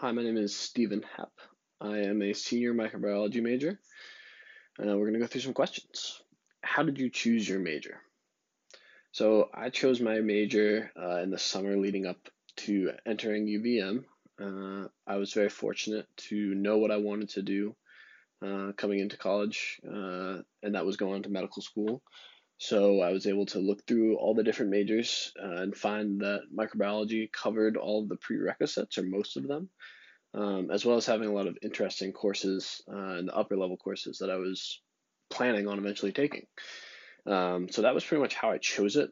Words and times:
Hi, 0.00 0.12
my 0.12 0.22
name 0.22 0.38
is 0.38 0.56
Stephen 0.56 1.04
Hepp. 1.18 1.28
I 1.78 1.98
am 1.98 2.22
a 2.22 2.32
senior 2.32 2.72
microbiology 2.72 3.42
major. 3.42 3.78
Uh, 4.78 4.96
we're 4.96 5.10
going 5.10 5.12
to 5.12 5.18
go 5.18 5.26
through 5.26 5.42
some 5.42 5.52
questions. 5.52 6.22
How 6.62 6.82
did 6.84 6.98
you 6.98 7.10
choose 7.10 7.46
your 7.46 7.58
major? 7.58 8.00
So, 9.12 9.50
I 9.52 9.68
chose 9.68 10.00
my 10.00 10.20
major 10.20 10.90
uh, 10.98 11.18
in 11.18 11.30
the 11.30 11.38
summer 11.38 11.76
leading 11.76 12.06
up 12.06 12.16
to 12.64 12.92
entering 13.04 13.44
UVM. 13.46 14.04
Uh, 14.40 14.88
I 15.06 15.18
was 15.18 15.34
very 15.34 15.50
fortunate 15.50 16.06
to 16.28 16.54
know 16.54 16.78
what 16.78 16.90
I 16.90 16.96
wanted 16.96 17.28
to 17.34 17.42
do 17.42 17.76
uh, 18.42 18.72
coming 18.78 19.00
into 19.00 19.18
college, 19.18 19.82
uh, 19.86 20.38
and 20.62 20.76
that 20.76 20.86
was 20.86 20.96
going 20.96 21.24
to 21.24 21.28
medical 21.28 21.60
school. 21.60 22.02
So 22.62 23.00
I 23.00 23.10
was 23.10 23.26
able 23.26 23.46
to 23.46 23.58
look 23.58 23.86
through 23.86 24.18
all 24.18 24.34
the 24.34 24.42
different 24.42 24.70
majors 24.70 25.32
uh, 25.42 25.62
and 25.62 25.74
find 25.74 26.20
that 26.20 26.42
microbiology 26.54 27.32
covered 27.32 27.78
all 27.78 28.02
of 28.02 28.10
the 28.10 28.16
prerequisites, 28.16 28.98
or 28.98 29.02
most 29.02 29.38
of 29.38 29.48
them, 29.48 29.70
um, 30.34 30.70
as 30.70 30.84
well 30.84 30.98
as 30.98 31.06
having 31.06 31.30
a 31.30 31.32
lot 31.32 31.46
of 31.46 31.56
interesting 31.62 32.12
courses 32.12 32.82
uh, 32.92 33.14
in 33.14 33.26
the 33.26 33.34
upper 33.34 33.56
level 33.56 33.78
courses 33.78 34.18
that 34.18 34.28
I 34.28 34.36
was 34.36 34.82
planning 35.30 35.68
on 35.68 35.78
eventually 35.78 36.12
taking. 36.12 36.46
Um, 37.24 37.70
so 37.70 37.80
that 37.80 37.94
was 37.94 38.04
pretty 38.04 38.20
much 38.20 38.34
how 38.34 38.50
I 38.50 38.58
chose 38.58 38.96
it. 38.96 39.08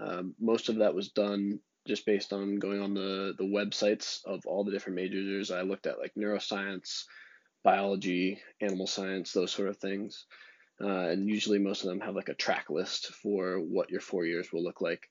Um, 0.00 0.36
most 0.38 0.68
of 0.68 0.76
that 0.76 0.94
was 0.94 1.08
done 1.08 1.58
just 1.88 2.06
based 2.06 2.32
on 2.32 2.60
going 2.60 2.80
on 2.80 2.94
the, 2.94 3.34
the 3.36 3.44
websites 3.44 4.24
of 4.24 4.46
all 4.46 4.62
the 4.62 4.70
different 4.70 4.94
majors. 4.94 5.50
I 5.50 5.62
looked 5.62 5.88
at 5.88 5.98
like 5.98 6.12
neuroscience, 6.16 7.06
biology, 7.64 8.40
animal 8.60 8.86
science, 8.86 9.32
those 9.32 9.50
sort 9.50 9.68
of 9.68 9.78
things. 9.78 10.26
Uh, 10.80 11.08
and 11.08 11.28
usually 11.28 11.58
most 11.58 11.82
of 11.82 11.88
them 11.88 12.00
have 12.00 12.16
like 12.16 12.28
a 12.28 12.34
track 12.34 12.68
list 12.68 13.12
for 13.14 13.60
what 13.60 13.90
your 13.90 14.00
four 14.00 14.24
years 14.24 14.52
will 14.52 14.62
look 14.62 14.80
like. 14.80 15.08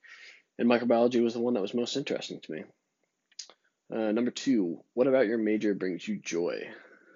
And 0.58 0.70
microbiology 0.70 1.24
was 1.24 1.34
the 1.34 1.40
one 1.40 1.54
that 1.54 1.62
was 1.62 1.74
most 1.74 1.96
interesting 1.96 2.40
to 2.42 2.52
me. 2.52 2.64
Uh, 3.94 4.12
number 4.12 4.32
two, 4.32 4.80
what 4.94 5.08
about 5.08 5.28
your 5.28 5.38
major 5.38 5.74
brings 5.74 6.08
you 6.08 6.20
joy? 6.20 6.68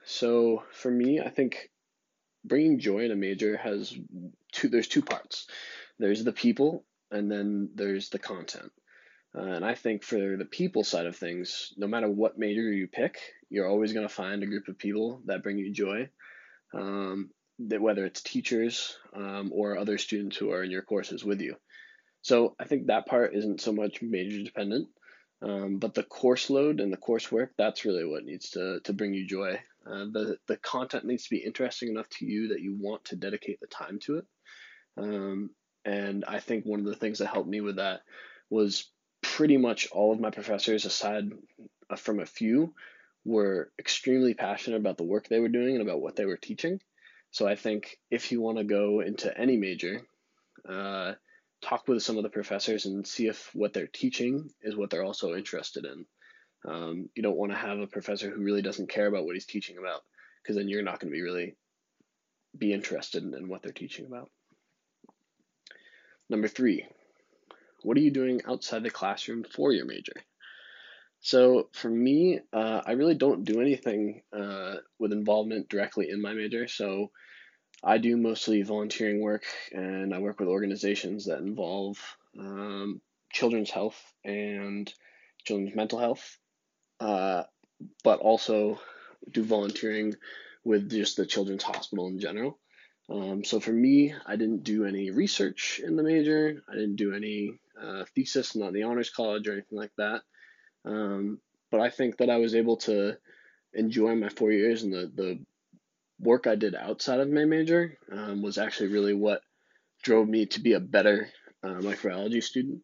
So 0.05 0.63
for 0.71 0.89
me, 0.89 1.19
I 1.19 1.29
think 1.29 1.69
bringing 2.45 2.79
joy 2.79 2.99
in 2.99 3.11
a 3.11 3.15
major 3.15 3.57
has 3.57 3.93
two. 4.51 4.69
There's 4.69 4.87
two 4.87 5.01
parts. 5.01 5.47
There's 5.99 6.23
the 6.23 6.31
people, 6.31 6.85
and 7.11 7.29
then 7.29 7.71
there's 7.75 8.09
the 8.09 8.19
content. 8.19 8.71
Uh, 9.37 9.41
and 9.41 9.65
I 9.65 9.75
think 9.75 10.03
for 10.03 10.37
the 10.37 10.45
people 10.45 10.83
side 10.83 11.05
of 11.05 11.15
things, 11.15 11.73
no 11.77 11.87
matter 11.87 12.09
what 12.09 12.39
major 12.39 12.61
you 12.61 12.87
pick, 12.87 13.19
you're 13.49 13.67
always 13.67 13.93
going 13.93 14.07
to 14.07 14.13
find 14.13 14.41
a 14.41 14.47
group 14.47 14.67
of 14.67 14.77
people 14.77 15.21
that 15.25 15.43
bring 15.43 15.57
you 15.57 15.71
joy. 15.71 16.09
Um, 16.73 17.29
that 17.59 17.81
whether 17.81 18.05
it's 18.05 18.21
teachers 18.21 18.95
um, 19.15 19.51
or 19.53 19.77
other 19.77 19.97
students 19.97 20.37
who 20.37 20.51
are 20.51 20.63
in 20.63 20.71
your 20.71 20.83
courses 20.83 21.23
with 21.23 21.41
you. 21.41 21.55
So 22.21 22.55
I 22.59 22.65
think 22.65 22.87
that 22.87 23.05
part 23.07 23.35
isn't 23.35 23.61
so 23.61 23.71
much 23.71 24.01
major 24.01 24.43
dependent, 24.43 24.89
um, 25.41 25.77
but 25.77 25.93
the 25.93 26.03
course 26.03 26.49
load 26.49 26.79
and 26.79 26.91
the 26.91 26.97
coursework 26.97 27.49
that's 27.57 27.85
really 27.85 28.05
what 28.05 28.25
needs 28.25 28.51
to 28.51 28.79
to 28.81 28.93
bring 28.93 29.13
you 29.13 29.25
joy. 29.25 29.59
Uh, 29.85 30.05
the 30.11 30.37
the 30.47 30.57
content 30.57 31.05
needs 31.05 31.23
to 31.23 31.29
be 31.29 31.37
interesting 31.37 31.89
enough 31.89 32.09
to 32.09 32.25
you 32.25 32.49
that 32.49 32.61
you 32.61 32.75
want 32.79 33.05
to 33.05 33.15
dedicate 33.15 33.59
the 33.59 33.67
time 33.67 33.99
to 33.99 34.17
it. 34.17 34.25
Um, 34.97 35.51
and 35.85 36.25
I 36.25 36.39
think 36.39 36.65
one 36.65 36.79
of 36.79 36.85
the 36.85 36.95
things 36.95 37.19
that 37.19 37.27
helped 37.27 37.49
me 37.49 37.61
with 37.61 37.77
that 37.77 38.01
was 38.49 38.89
pretty 39.21 39.57
much 39.57 39.87
all 39.91 40.11
of 40.11 40.19
my 40.19 40.31
professors, 40.31 40.85
aside 40.85 41.31
uh, 41.89 41.95
from 41.95 42.19
a 42.19 42.25
few, 42.25 42.73
were 43.23 43.71
extremely 43.79 44.33
passionate 44.33 44.77
about 44.77 44.97
the 44.97 45.03
work 45.03 45.27
they 45.27 45.39
were 45.39 45.47
doing 45.47 45.75
and 45.75 45.81
about 45.81 46.01
what 46.01 46.15
they 46.15 46.25
were 46.25 46.37
teaching. 46.37 46.81
So 47.31 47.47
I 47.47 47.55
think 47.55 47.97
if 48.09 48.31
you 48.31 48.41
want 48.41 48.57
to 48.57 48.63
go 48.63 49.01
into 49.01 49.35
any 49.37 49.57
major, 49.57 50.01
uh, 50.67 51.13
talk 51.61 51.87
with 51.87 52.03
some 52.03 52.17
of 52.17 52.23
the 52.23 52.29
professors 52.29 52.85
and 52.85 53.05
see 53.05 53.27
if 53.27 53.49
what 53.53 53.73
they're 53.73 53.87
teaching 53.87 54.49
is 54.61 54.75
what 54.75 54.89
they're 54.89 55.03
also 55.03 55.35
interested 55.35 55.85
in. 55.85 56.05
Um, 56.67 57.09
you 57.15 57.23
don't 57.23 57.37
want 57.37 57.51
to 57.51 57.57
have 57.57 57.79
a 57.79 57.87
professor 57.87 58.29
who 58.29 58.43
really 58.43 58.61
doesn't 58.61 58.89
care 58.89 59.07
about 59.07 59.25
what 59.25 59.35
he's 59.35 59.45
teaching 59.45 59.77
about, 59.77 60.01
because 60.41 60.55
then 60.55 60.67
you're 60.67 60.83
not 60.83 60.99
going 60.99 61.11
to 61.11 61.15
be 61.15 61.21
really 61.21 61.55
be 62.57 62.73
interested 62.73 63.23
in, 63.23 63.33
in 63.33 63.47
what 63.47 63.61
they're 63.61 63.71
teaching 63.71 64.05
about. 64.05 64.29
Number 66.29 66.47
three, 66.47 66.85
what 67.83 67.97
are 67.97 68.01
you 68.01 68.11
doing 68.11 68.41
outside 68.47 68.83
the 68.83 68.89
classroom 68.89 69.43
for 69.43 69.71
your 69.71 69.85
major? 69.85 70.13
So 71.19 71.69
for 71.73 71.89
me, 71.89 72.39
uh, 72.53 72.81
I 72.85 72.91
really 72.93 73.15
don't 73.15 73.43
do 73.43 73.59
anything 73.59 74.21
uh, 74.31 74.75
with 74.99 75.11
involvement 75.11 75.69
directly 75.69 76.09
in 76.09 76.21
my 76.21 76.33
major. 76.33 76.67
So 76.67 77.11
I 77.83 77.97
do 77.97 78.17
mostly 78.17 78.61
volunteering 78.63 79.21
work, 79.21 79.43
and 79.71 80.13
I 80.13 80.19
work 80.19 80.39
with 80.39 80.49
organizations 80.49 81.25
that 81.25 81.39
involve 81.39 81.97
um, 82.39 83.01
children's 83.31 83.69
health 83.69 84.01
and 84.23 84.91
children's 85.43 85.75
mental 85.75 85.99
health, 85.99 86.37
uh, 86.99 87.43
but 88.03 88.19
also 88.19 88.79
do 89.31 89.43
volunteering 89.43 90.15
with 90.63 90.89
just 90.89 91.17
the 91.17 91.25
children's 91.25 91.63
hospital 91.63 92.07
in 92.07 92.19
general. 92.19 92.57
Um, 93.09 93.43
so 93.43 93.59
for 93.59 93.71
me, 93.71 94.13
I 94.25 94.35
didn't 94.35 94.63
do 94.63 94.85
any 94.85 95.11
research 95.11 95.79
in 95.83 95.95
the 95.95 96.03
major. 96.03 96.61
I 96.69 96.73
didn't 96.73 96.97
do 96.97 97.13
any 97.13 97.59
uh, 97.81 98.03
thesis, 98.15 98.55
not 98.55 98.69
in 98.69 98.73
the 98.73 98.83
honors 98.83 99.09
college 99.09 99.47
or 99.47 99.53
anything 99.53 99.77
like 99.77 99.93
that. 99.97 100.21
Um, 100.85 101.39
but 101.71 101.81
I 101.81 101.89
think 101.89 102.17
that 102.17 102.29
I 102.29 102.37
was 102.37 102.55
able 102.55 102.77
to 102.77 103.17
enjoy 103.73 104.15
my 104.15 104.29
four 104.29 104.51
years 104.51 104.83
and 104.83 104.93
the, 104.93 105.11
the 105.13 105.39
work 106.19 106.47
I 106.47 106.55
did 106.55 106.75
outside 106.75 107.19
of 107.19 107.29
my 107.29 107.45
major 107.45 107.97
um, 108.11 108.41
was 108.41 108.57
actually 108.57 108.89
really 108.89 109.13
what 109.13 109.41
drove 110.03 110.27
me 110.27 110.45
to 110.47 110.61
be 110.61 110.73
a 110.73 110.79
better 110.79 111.29
uh, 111.63 111.79
microbiology 111.81 112.43
student 112.43 112.81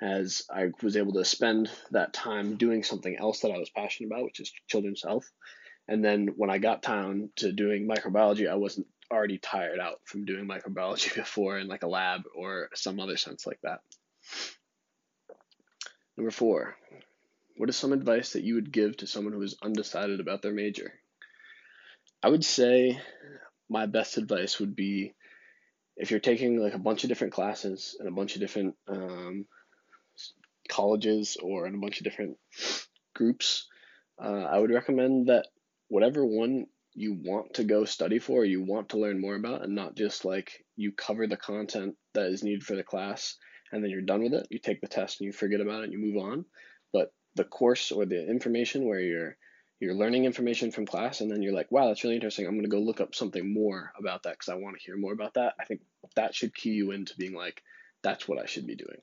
as 0.00 0.42
I 0.52 0.72
was 0.82 0.96
able 0.96 1.14
to 1.14 1.24
spend 1.24 1.70
that 1.92 2.12
time 2.12 2.56
doing 2.56 2.82
something 2.82 3.16
else 3.16 3.40
that 3.40 3.50
I 3.50 3.58
was 3.58 3.70
passionate 3.70 4.08
about, 4.08 4.24
which 4.24 4.40
is 4.40 4.52
children's 4.68 5.02
health. 5.02 5.30
And 5.88 6.04
then 6.04 6.28
when 6.36 6.50
I 6.50 6.58
got 6.58 6.82
down 6.82 7.30
to 7.36 7.52
doing 7.52 7.88
microbiology, 7.88 8.50
I 8.50 8.56
wasn't 8.56 8.88
already 9.10 9.38
tired 9.38 9.78
out 9.78 10.00
from 10.04 10.24
doing 10.24 10.46
microbiology 10.46 11.14
before 11.14 11.58
in 11.58 11.68
like 11.68 11.82
a 11.82 11.88
lab 11.88 12.22
or 12.34 12.68
some 12.74 13.00
other 13.00 13.16
sense 13.16 13.46
like 13.46 13.60
that. 13.62 13.80
Number 16.16 16.30
four, 16.30 16.76
what 17.56 17.68
is 17.68 17.76
some 17.76 17.92
advice 17.92 18.32
that 18.32 18.44
you 18.44 18.54
would 18.54 18.72
give 18.72 18.96
to 18.98 19.06
someone 19.06 19.32
who 19.32 19.42
is 19.42 19.56
undecided 19.62 20.20
about 20.20 20.42
their 20.42 20.52
major? 20.52 20.92
I 22.22 22.28
would 22.28 22.44
say 22.44 23.00
my 23.68 23.86
best 23.86 24.18
advice 24.18 24.58
would 24.60 24.76
be 24.76 25.14
if 25.96 26.10
you're 26.10 26.20
taking 26.20 26.60
like 26.60 26.74
a 26.74 26.78
bunch 26.78 27.04
of 27.04 27.08
different 27.08 27.32
classes 27.32 27.96
and 27.98 28.08
a 28.08 28.12
bunch 28.12 28.34
of 28.34 28.40
different 28.40 28.74
um, 28.88 29.46
colleges 30.68 31.36
or 31.42 31.66
in 31.66 31.74
a 31.74 31.78
bunch 31.78 31.98
of 31.98 32.04
different 32.04 32.36
groups, 33.14 33.66
uh, 34.22 34.44
I 34.44 34.58
would 34.58 34.70
recommend 34.70 35.28
that 35.28 35.46
whatever 35.88 36.24
one 36.24 36.66
you 36.94 37.18
want 37.24 37.54
to 37.54 37.64
go 37.64 37.84
study 37.84 38.18
for, 38.18 38.44
you 38.44 38.62
want 38.62 38.90
to 38.90 38.98
learn 38.98 39.20
more 39.20 39.36
about, 39.36 39.62
and 39.62 39.74
not 39.74 39.94
just 39.94 40.24
like 40.24 40.64
you 40.76 40.92
cover 40.92 41.26
the 41.26 41.36
content 41.36 41.94
that 42.14 42.26
is 42.26 42.42
needed 42.42 42.62
for 42.62 42.76
the 42.76 42.82
class 42.82 43.36
and 43.72 43.82
then 43.82 43.90
you're 43.90 44.00
done 44.02 44.22
with 44.22 44.34
it. 44.34 44.46
You 44.50 44.58
take 44.58 44.80
the 44.80 44.88
test 44.88 45.20
and 45.20 45.26
you 45.26 45.32
forget 45.32 45.60
about 45.60 45.80
it 45.80 45.84
and 45.84 45.92
you 45.92 45.98
move 45.98 46.22
on. 46.22 46.44
But 46.92 47.12
the 47.36 47.44
course 47.44 47.92
or 47.92 48.06
the 48.06 48.28
information 48.28 48.86
where 48.86 49.00
you're 49.00 49.36
you're 49.78 49.94
learning 49.94 50.24
information 50.24 50.72
from 50.72 50.86
class 50.86 51.20
and 51.20 51.30
then 51.30 51.42
you're 51.42 51.52
like 51.52 51.70
wow 51.70 51.86
that's 51.86 52.02
really 52.02 52.16
interesting. 52.16 52.46
I'm 52.46 52.54
going 52.54 52.64
to 52.64 52.68
go 52.68 52.80
look 52.80 53.00
up 53.00 53.14
something 53.14 53.52
more 53.52 53.92
about 53.98 54.24
that 54.24 54.32
because 54.32 54.48
i 54.48 54.54
want 54.54 54.76
to 54.76 54.82
hear 54.82 54.96
more 54.96 55.12
about 55.12 55.34
that. 55.34 55.54
I 55.60 55.64
think 55.64 55.82
that 56.16 56.34
should 56.34 56.54
key 56.54 56.70
you 56.70 56.90
into 56.90 57.16
being 57.16 57.34
like 57.34 57.62
that's 58.02 58.26
what 58.26 58.38
i 58.38 58.46
should 58.46 58.66
be 58.66 58.74
doing. 58.74 58.98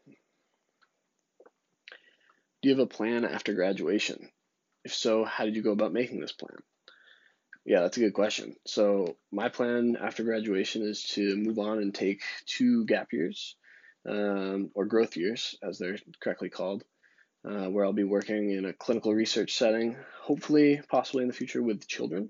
Do 2.61 2.69
you 2.69 2.75
have 2.75 2.79
a 2.79 2.87
plan 2.87 3.23
after 3.23 3.53
graduation? 3.53 4.29
If 4.83 4.93
so 4.93 5.23
how 5.23 5.45
did 5.45 5.55
you 5.55 5.61
go 5.61 5.71
about 5.71 5.93
making 5.93 6.19
this 6.19 6.31
plan? 6.31 6.57
Yeah 7.65 7.81
that's 7.81 7.97
a 7.97 8.01
good 8.01 8.13
question. 8.13 8.55
So 8.65 9.15
my 9.31 9.49
plan 9.49 9.95
after 10.01 10.23
graduation 10.23 10.81
is 10.81 11.03
to 11.09 11.35
move 11.37 11.59
on 11.59 11.77
and 11.77 11.93
take 11.93 12.23
two 12.47 12.85
gap 12.85 13.13
years 13.13 13.55
um, 14.09 14.71
or 14.73 14.85
growth 14.85 15.15
years 15.17 15.55
as 15.61 15.77
they're 15.77 15.99
correctly 16.19 16.49
called 16.49 16.83
uh, 17.47 17.69
where 17.69 17.85
I'll 17.85 17.93
be 17.93 18.03
working 18.03 18.51
in 18.51 18.65
a 18.65 18.73
clinical 18.73 19.13
research 19.13 19.55
setting, 19.55 19.95
hopefully, 20.21 20.81
possibly 20.89 21.23
in 21.23 21.27
the 21.27 21.33
future 21.33 21.61
with 21.61 21.87
children, 21.87 22.29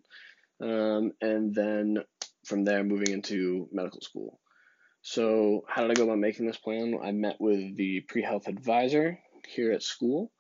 um, 0.62 1.12
and 1.22 1.54
then 1.54 2.00
from 2.46 2.64
there 2.64 2.84
moving 2.84 3.12
into 3.12 3.68
medical 3.72 4.02
school. 4.02 4.40
So, 5.02 5.66
how 5.68 5.82
did 5.82 5.92
I 5.92 5.96
go 5.96 6.06
about 6.06 6.20
making 6.20 6.48
this 6.48 6.58
plan? 6.58 6.98
I 7.04 7.12
met 7.12 7.36
with 7.40 7.76
the 7.76 8.02
pre 8.02 8.22
health 8.22 8.48
advisor 8.48 9.20
here 9.48 9.72
at 9.72 9.84
school, 9.84 10.32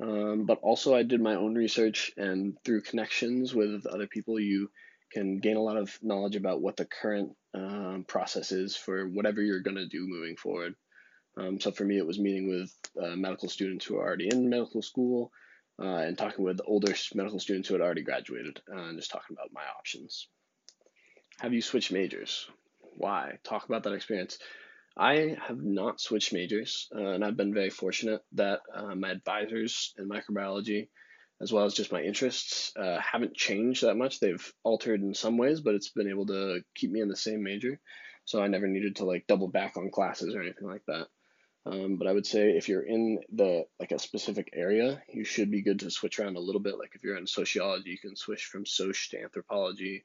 um, 0.00 0.46
but 0.46 0.58
also 0.62 0.94
I 0.94 1.02
did 1.02 1.20
my 1.20 1.34
own 1.34 1.54
research, 1.54 2.12
and 2.16 2.56
through 2.64 2.82
connections 2.82 3.54
with 3.54 3.86
other 3.86 4.06
people, 4.06 4.40
you 4.40 4.70
can 5.12 5.38
gain 5.38 5.56
a 5.56 5.62
lot 5.62 5.76
of 5.76 5.96
knowledge 6.02 6.36
about 6.36 6.60
what 6.60 6.76
the 6.76 6.84
current 6.84 7.32
um, 7.54 8.04
process 8.08 8.52
is 8.52 8.76
for 8.76 9.06
whatever 9.06 9.40
you're 9.40 9.60
going 9.60 9.76
to 9.76 9.86
do 9.86 10.06
moving 10.06 10.36
forward. 10.36 10.74
Um, 11.36 11.60
so 11.60 11.70
for 11.70 11.84
me, 11.84 11.98
it 11.98 12.06
was 12.06 12.18
meeting 12.18 12.48
with 12.48 12.72
uh, 13.00 13.16
medical 13.16 13.48
students 13.48 13.84
who 13.84 13.96
are 13.96 14.06
already 14.06 14.28
in 14.28 14.48
medical 14.48 14.82
school 14.82 15.30
uh, 15.78 15.84
and 15.84 16.16
talking 16.16 16.44
with 16.44 16.60
older 16.66 16.94
medical 17.14 17.38
students 17.38 17.68
who 17.68 17.74
had 17.74 17.82
already 17.82 18.02
graduated 18.02 18.60
uh, 18.72 18.80
and 18.80 18.98
just 18.98 19.10
talking 19.10 19.36
about 19.36 19.52
my 19.52 19.62
options. 19.78 20.28
Have 21.40 21.52
you 21.52 21.60
switched 21.60 21.92
majors? 21.92 22.48
Why? 22.80 23.38
Talk 23.44 23.66
about 23.66 23.82
that 23.82 23.92
experience. 23.92 24.38
I 24.96 25.36
have 25.46 25.62
not 25.62 26.00
switched 26.00 26.32
majors, 26.32 26.88
uh, 26.96 27.08
and 27.08 27.22
I've 27.22 27.36
been 27.36 27.52
very 27.52 27.68
fortunate 27.68 28.22
that 28.32 28.60
uh, 28.74 28.94
my 28.94 29.10
advisors 29.10 29.92
in 29.98 30.08
microbiology 30.08 30.88
as 31.40 31.52
well 31.52 31.64
as 31.64 31.74
just 31.74 31.92
my 31.92 32.00
interests 32.00 32.72
uh, 32.76 32.98
haven't 32.98 33.34
changed 33.34 33.82
that 33.82 33.96
much. 33.96 34.20
They've 34.20 34.52
altered 34.62 35.02
in 35.02 35.14
some 35.14 35.36
ways, 35.36 35.60
but 35.60 35.74
it's 35.74 35.90
been 35.90 36.08
able 36.08 36.26
to 36.26 36.62
keep 36.74 36.90
me 36.90 37.00
in 37.00 37.08
the 37.08 37.16
same 37.16 37.42
major. 37.42 37.78
So 38.24 38.42
I 38.42 38.48
never 38.48 38.66
needed 38.66 38.96
to 38.96 39.04
like 39.04 39.26
double 39.26 39.48
back 39.48 39.76
on 39.76 39.90
classes 39.90 40.34
or 40.34 40.42
anything 40.42 40.66
like 40.66 40.84
that. 40.86 41.06
Um, 41.66 41.96
but 41.96 42.06
I 42.06 42.12
would 42.12 42.26
say 42.26 42.50
if 42.50 42.68
you're 42.68 42.86
in 42.86 43.18
the 43.32 43.66
like 43.80 43.90
a 43.90 43.98
specific 43.98 44.50
area, 44.52 45.02
you 45.12 45.24
should 45.24 45.50
be 45.50 45.62
good 45.62 45.80
to 45.80 45.90
switch 45.90 46.20
around 46.20 46.36
a 46.36 46.40
little 46.40 46.60
bit. 46.60 46.78
Like 46.78 46.92
if 46.94 47.02
you're 47.02 47.16
in 47.16 47.26
sociology, 47.26 47.90
you 47.90 47.98
can 47.98 48.14
switch 48.14 48.44
from 48.44 48.64
soc 48.64 48.94
to 49.10 49.20
anthropology, 49.20 50.04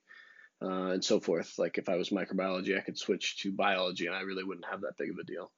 uh, 0.61 0.91
and 0.93 1.05
so 1.05 1.19
forth. 1.19 1.59
Like 1.59 1.77
if 1.77 1.87
I 1.87 1.97
was 1.97 2.09
microbiology, 2.09 2.75
I 2.75 2.81
could 2.81 2.97
switch 2.97 3.37
to 3.39 3.51
biology, 3.51 4.07
and 4.07 4.15
I 4.15 4.21
really 4.21 4.43
wouldn't 4.43 4.65
have 4.65 4.81
that 4.81 4.97
big 4.97 5.11
of 5.11 5.17
a 5.17 5.23
deal. 5.23 5.51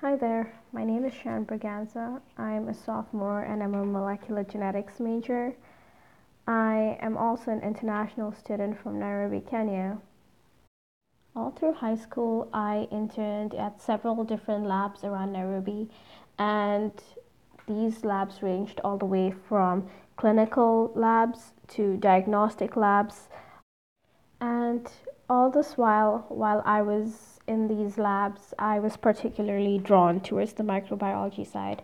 Hi 0.00 0.16
there, 0.16 0.52
my 0.72 0.84
name 0.84 1.04
is 1.04 1.12
Sharon 1.12 1.44
Braganza. 1.44 2.20
I'm 2.36 2.68
a 2.68 2.74
sophomore 2.74 3.42
and 3.42 3.62
I'm 3.62 3.74
a 3.74 3.84
molecular 3.84 4.44
genetics 4.44 5.00
major. 5.00 5.56
I 6.46 6.96
am 7.00 7.16
also 7.16 7.50
an 7.50 7.62
international 7.62 8.32
student 8.32 8.80
from 8.80 8.98
Nairobi, 8.98 9.40
Kenya. 9.40 9.98
All 11.38 11.52
through 11.52 11.74
high 11.74 11.94
school, 11.94 12.48
I 12.52 12.88
interned 12.90 13.54
at 13.54 13.80
several 13.80 14.24
different 14.24 14.66
labs 14.66 15.04
around 15.04 15.34
Nairobi, 15.34 15.88
and 16.36 16.90
these 17.68 18.04
labs 18.04 18.42
ranged 18.42 18.80
all 18.82 18.98
the 18.98 19.04
way 19.04 19.32
from 19.48 19.88
clinical 20.16 20.90
labs 20.96 21.52
to 21.68 21.96
diagnostic 21.98 22.74
labs. 22.74 23.28
And 24.40 24.90
all 25.30 25.48
this 25.48 25.78
while, 25.78 26.26
while 26.28 26.60
I 26.66 26.82
was 26.82 27.38
in 27.46 27.68
these 27.68 27.98
labs, 27.98 28.52
I 28.58 28.80
was 28.80 28.96
particularly 28.96 29.78
drawn 29.78 30.18
towards 30.18 30.54
the 30.54 30.64
microbiology 30.64 31.46
side. 31.46 31.82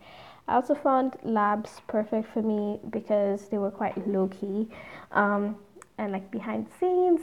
I 0.49 0.57
also 0.57 0.75
found 0.75 1.15
labs 1.23 1.81
perfect 1.87 2.27
for 2.27 2.43
me 2.43 2.81
because 2.91 3.51
they 3.51 3.59
were 3.59 3.71
quite 3.71 4.09
low 4.09 4.27
key 4.27 4.69
um, 5.13 5.55
and 5.97 6.11
like 6.11 6.29
behind 6.33 6.67
the 6.67 6.73
scenes 6.81 7.21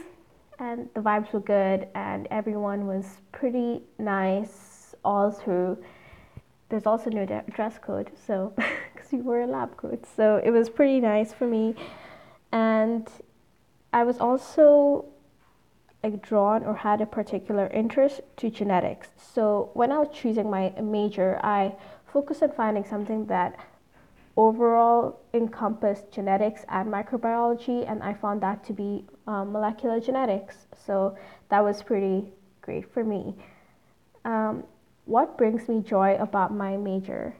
and 0.61 0.87
the 0.93 1.01
vibes 1.01 1.33
were 1.33 1.39
good 1.39 1.87
and 1.95 2.27
everyone 2.29 2.85
was 2.85 3.05
pretty 3.31 3.81
nice 3.97 4.95
all 5.03 5.31
through. 5.31 5.77
There's 6.69 6.85
also 6.85 7.09
no 7.09 7.25
dress 7.49 7.79
code 7.79 8.11
so 8.27 8.53
because 8.93 9.11
you 9.11 9.23
wore 9.23 9.41
a 9.41 9.47
lab 9.47 9.75
coat. 9.75 10.05
So 10.15 10.39
it 10.43 10.51
was 10.51 10.69
pretty 10.69 10.99
nice 11.01 11.33
for 11.33 11.47
me. 11.47 11.75
And 12.51 13.09
i 13.93 14.03
was 14.03 14.19
also 14.19 15.05
like 16.01 16.21
drawn 16.21 16.63
or 16.63 16.73
had 16.73 17.01
a 17.01 17.05
particular 17.05 17.67
interest 17.67 18.21
to 18.37 18.49
genetics. 18.49 19.09
So 19.17 19.71
when 19.73 19.91
i 19.91 19.97
was 19.97 20.09
choosing 20.13 20.49
my 20.49 20.73
major 20.81 21.39
i 21.43 21.73
focused 22.05 22.43
on 22.43 22.51
finding 22.51 22.85
something 22.85 23.25
that 23.25 23.57
overall 24.37 25.19
encompassed 25.33 26.11
genetics 26.11 26.63
and 26.69 26.91
microbiology, 26.91 27.89
and 27.89 28.01
I 28.03 28.13
found 28.13 28.41
that 28.41 28.63
to 28.65 28.73
be 28.73 29.05
um, 29.27 29.51
molecular 29.51 29.99
genetics. 29.99 30.67
So 30.75 31.17
that 31.49 31.63
was 31.63 31.81
pretty 31.83 32.31
great 32.61 32.91
for 32.93 33.03
me. 33.03 33.35
Um, 34.25 34.63
what 35.05 35.37
brings 35.37 35.67
me 35.67 35.81
joy 35.81 36.15
about 36.19 36.53
my 36.53 36.77
major? 36.77 37.35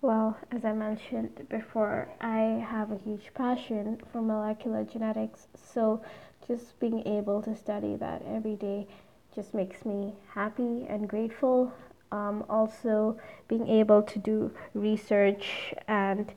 Well, 0.00 0.36
as 0.50 0.64
I 0.64 0.72
mentioned 0.72 1.46
before, 1.48 2.08
I 2.20 2.64
have 2.68 2.90
a 2.90 2.98
huge 2.98 3.32
passion 3.34 4.00
for 4.10 4.20
molecular 4.20 4.84
genetics, 4.84 5.46
so 5.54 6.02
just 6.46 6.78
being 6.80 7.06
able 7.06 7.40
to 7.42 7.54
study 7.54 7.94
that 7.96 8.22
every 8.26 8.56
day 8.56 8.88
just 9.34 9.54
makes 9.54 9.84
me 9.84 10.12
happy 10.34 10.86
and 10.88 11.08
grateful 11.08 11.72
um, 12.12 12.44
also 12.48 13.16
being 13.48 13.66
able 13.68 14.02
to 14.02 14.18
do 14.18 14.50
research 14.74 15.74
and 15.88 16.32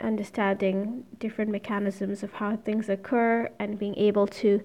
understanding 0.00 1.04
different 1.18 1.50
mechanisms 1.50 2.22
of 2.22 2.32
how 2.34 2.56
things 2.56 2.88
occur 2.88 3.48
and 3.58 3.78
being 3.78 3.96
able 3.96 4.26
to 4.26 4.60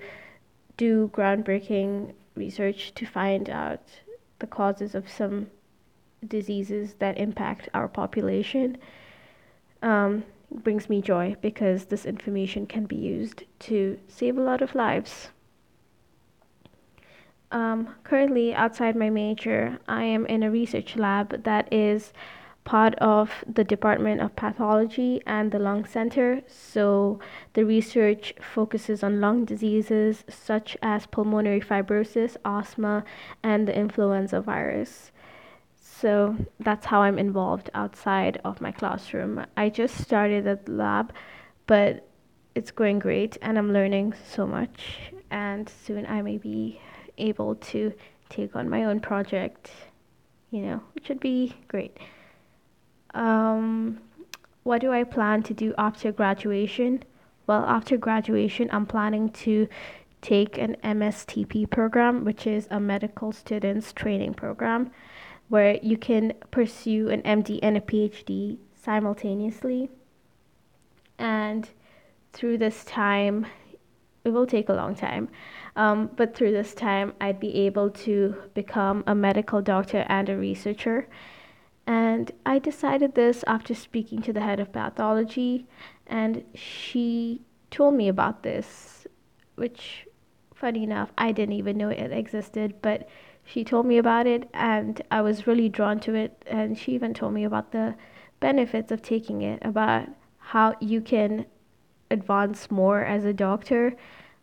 do 0.78 1.10
groundbreaking 1.14 2.14
research 2.36 2.94
to 2.94 3.06
find 3.06 3.50
out 3.50 3.82
the 4.40 4.48
causes 4.48 4.94
of 4.94 5.10
some 5.10 5.48
diseases 6.28 6.96
that 7.00 7.18
impact 7.18 7.70
our 7.74 7.88
population 7.88 8.78
um, 9.82 10.24
brings 10.52 10.90
me 10.90 11.02
joy 11.02 11.36
because 11.42 11.86
this 11.86 12.06
information 12.06 12.66
can 12.66 12.86
be 12.86 12.96
used 12.96 13.44
to 13.60 14.00
save 14.08 14.38
a 14.38 14.42
lot 14.42 14.62
of 14.62 14.76
lives. 14.76 15.30
Um, 17.52 17.96
currently, 18.04 18.54
outside 18.54 18.96
my 18.96 19.10
major, 19.10 19.80
I 19.88 20.04
am 20.04 20.26
in 20.26 20.44
a 20.44 20.52
research 20.52 20.96
lab 20.96 21.44
that 21.44 21.72
is 21.72 22.12
part 22.68 22.96
of 22.96 23.46
the 23.48 23.64
Department 23.64 24.20
of 24.20 24.36
Pathology 24.36 25.22
and 25.26 25.54
the 25.54 25.58
Lung 25.58 25.86
Center. 25.86 26.42
So, 26.48 27.22
the 27.54 27.64
research 27.64 28.34
focuses 28.42 29.04
on 29.04 29.22
lung 29.22 29.46
diseases 29.46 30.26
such 30.28 30.76
as 30.82 31.06
pulmonary 31.06 31.62
fibrosis, 31.62 32.36
asthma, 32.44 33.06
and 33.42 33.70
the 33.70 33.74
influenza 33.74 34.42
virus. 34.42 35.14
So, 35.80 36.36
that's 36.60 36.88
how 36.88 37.04
I'm 37.04 37.18
involved 37.18 37.70
outside 37.74 38.42
of 38.44 38.60
my 38.60 38.74
classroom. 38.74 39.46
I 39.56 39.70
just 39.70 40.02
started 40.02 40.46
at 40.46 40.66
the 40.66 40.74
lab, 40.74 41.14
but 41.68 42.06
it's 42.54 42.72
going 42.72 43.00
great 43.00 43.38
and 43.42 43.58
I'm 43.58 43.72
learning 43.72 44.14
so 44.36 44.46
much. 44.46 45.14
And 45.32 45.70
soon 45.70 46.06
I 46.06 46.22
may 46.22 46.38
be 46.38 46.82
able 47.18 47.56
to 47.72 47.94
take 48.28 48.58
on 48.58 48.70
my 48.70 48.84
own 48.84 49.00
project, 49.00 49.72
you 50.52 50.64
know, 50.64 50.82
which 50.96 51.08
would 51.08 51.22
be 51.22 51.56
great. 51.70 51.98
Um, 53.18 54.00
what 54.64 54.80
do 54.82 54.92
I 54.92 55.04
plan 55.04 55.42
to 55.44 55.54
do 55.54 55.74
after 55.78 56.12
graduation? 56.12 57.04
Well, 57.48 57.64
after 57.66 57.98
graduation, 57.98 58.70
I'm 58.72 58.86
planning 58.86 59.30
to 59.30 59.68
take 60.22 60.58
an 60.58 60.78
MSTP 60.84 61.70
program, 61.70 62.24
which 62.26 62.46
is 62.46 62.68
a 62.70 62.80
medical 62.80 63.32
students 63.32 63.92
training 63.92 64.36
program, 64.36 64.92
where 65.50 65.80
you 65.82 65.98
can 65.98 66.34
pursue 66.52 67.10
an 67.10 67.22
MD 67.24 67.60
and 67.64 67.78
a 67.78 67.82
PhD 67.82 68.58
simultaneously. 68.76 69.90
And 71.18 71.68
through 72.34 72.60
this 72.60 72.84
time, 72.84 73.48
it 74.26 74.30
will 74.30 74.46
take 74.46 74.70
a 74.70 74.74
long 74.74 74.94
time. 74.94 75.30
Um, 75.76 76.12
but 76.16 76.36
through 76.36 76.52
this 76.52 76.76
time, 76.76 77.14
I'd 77.20 77.40
be 77.40 77.56
able 77.66 77.90
to 78.06 78.36
become 78.54 79.04
a 79.08 79.16
medical 79.16 79.62
doctor 79.62 80.06
and 80.08 80.30
a 80.30 80.38
researcher. 80.38 81.08
And 81.88 82.32
I 82.46 82.60
decided 82.60 83.16
this 83.16 83.46
after 83.48 83.74
speaking 83.74 84.22
to 84.24 84.34
the 84.34 84.42
head 84.42 84.60
of 84.60 84.74
pathology, 84.74 85.66
and 86.06 86.44
she 86.54 87.42
told 87.72 87.96
me 87.96 88.10
about 88.10 88.44
this, 88.44 89.08
which, 89.56 90.06
funny 90.54 90.84
enough, 90.84 91.14
I 91.18 91.32
didn't 91.32 91.56
even 91.56 91.78
know 91.78 91.90
it 91.90 92.12
existed, 92.12 92.76
but 92.82 93.08
she 93.46 93.64
told 93.64 93.86
me 93.86 93.98
about 93.98 94.28
it, 94.28 94.50
and 94.54 95.02
I 95.10 95.22
was 95.22 95.48
really 95.48 95.70
drawn 95.70 96.02
to 96.02 96.14
it. 96.14 96.44
And 96.46 96.78
she 96.78 96.92
even 96.92 97.14
told 97.14 97.34
me 97.34 97.46
about 97.46 97.72
the 97.72 97.96
benefits 98.42 98.92
of 98.92 99.02
taking 99.02 99.42
it, 99.42 99.60
about 99.64 100.10
how 100.40 100.76
you 100.82 101.00
can 101.00 101.46
advance 102.12 102.70
more 102.70 103.06
as 103.06 103.24
a 103.24 103.34
doctor, 103.34 103.96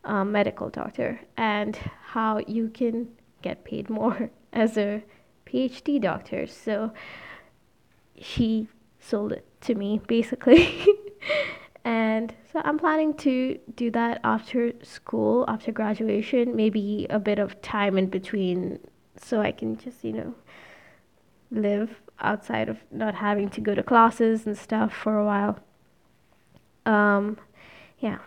um, 0.05 0.33
medical 0.33 0.71
doctor, 0.71 1.21
and 1.37 1.77
how 2.07 2.41
you 2.47 2.69
can 2.69 3.09
get 3.43 3.65
paid 3.65 3.91
more 3.91 4.31
as 4.55 4.79
a 4.79 5.05
PhD 5.47 6.01
doctor. 6.01 6.47
So 6.47 6.93
she 8.21 8.69
sold 8.99 9.33
it 9.33 9.47
to 9.63 9.75
me 9.75 10.01
basically. 10.07 10.87
and 11.85 12.35
so 12.53 12.61
I'm 12.65 12.79
planning 12.79 13.15
to 13.19 13.59
do 13.75 13.91
that 13.93 14.21
after 14.25 14.73
school, 14.83 15.45
after 15.49 15.73
graduation, 15.73 16.57
maybe 16.57 17.07
a 17.11 17.19
bit 17.19 17.39
of 17.39 17.61
time 17.63 17.99
in 17.99 18.07
between 18.07 18.79
so 19.17 19.41
I 19.41 19.53
can 19.53 19.77
just, 19.77 20.05
you 20.05 20.13
know, 20.13 20.35
live 21.51 22.01
outside 22.21 22.69
of 22.69 22.79
not 22.91 23.17
having 23.17 23.49
to 23.51 23.61
go 23.61 23.75
to 23.75 23.83
classes 23.83 24.47
and 24.47 24.57
stuff 24.57 24.93
for 24.93 25.19
a 25.19 25.25
while. 25.25 25.59
Um, 26.87 27.39
yeah. 27.99 28.19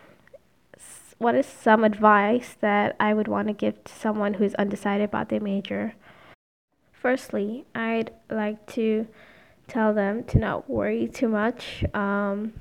What 1.18 1.34
is 1.34 1.46
some 1.46 1.82
advice 1.82 2.56
that 2.60 2.94
I 3.00 3.12
would 3.12 3.26
want 3.26 3.48
to 3.48 3.54
give 3.54 3.82
to 3.84 3.92
someone 3.92 4.34
who 4.34 4.44
is 4.44 4.54
undecided 4.54 5.08
about 5.08 5.30
their 5.30 5.40
major? 5.40 5.94
Firstly, 6.92 7.64
I'd 7.74 8.12
like 8.30 8.66
to 8.74 9.08
tell 9.68 9.94
them 9.94 10.24
to 10.24 10.38
not 10.38 10.68
worry 10.68 11.06
too 11.06 11.28
much 11.28 11.84
um, 11.94 12.52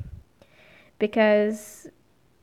because 0.99 1.87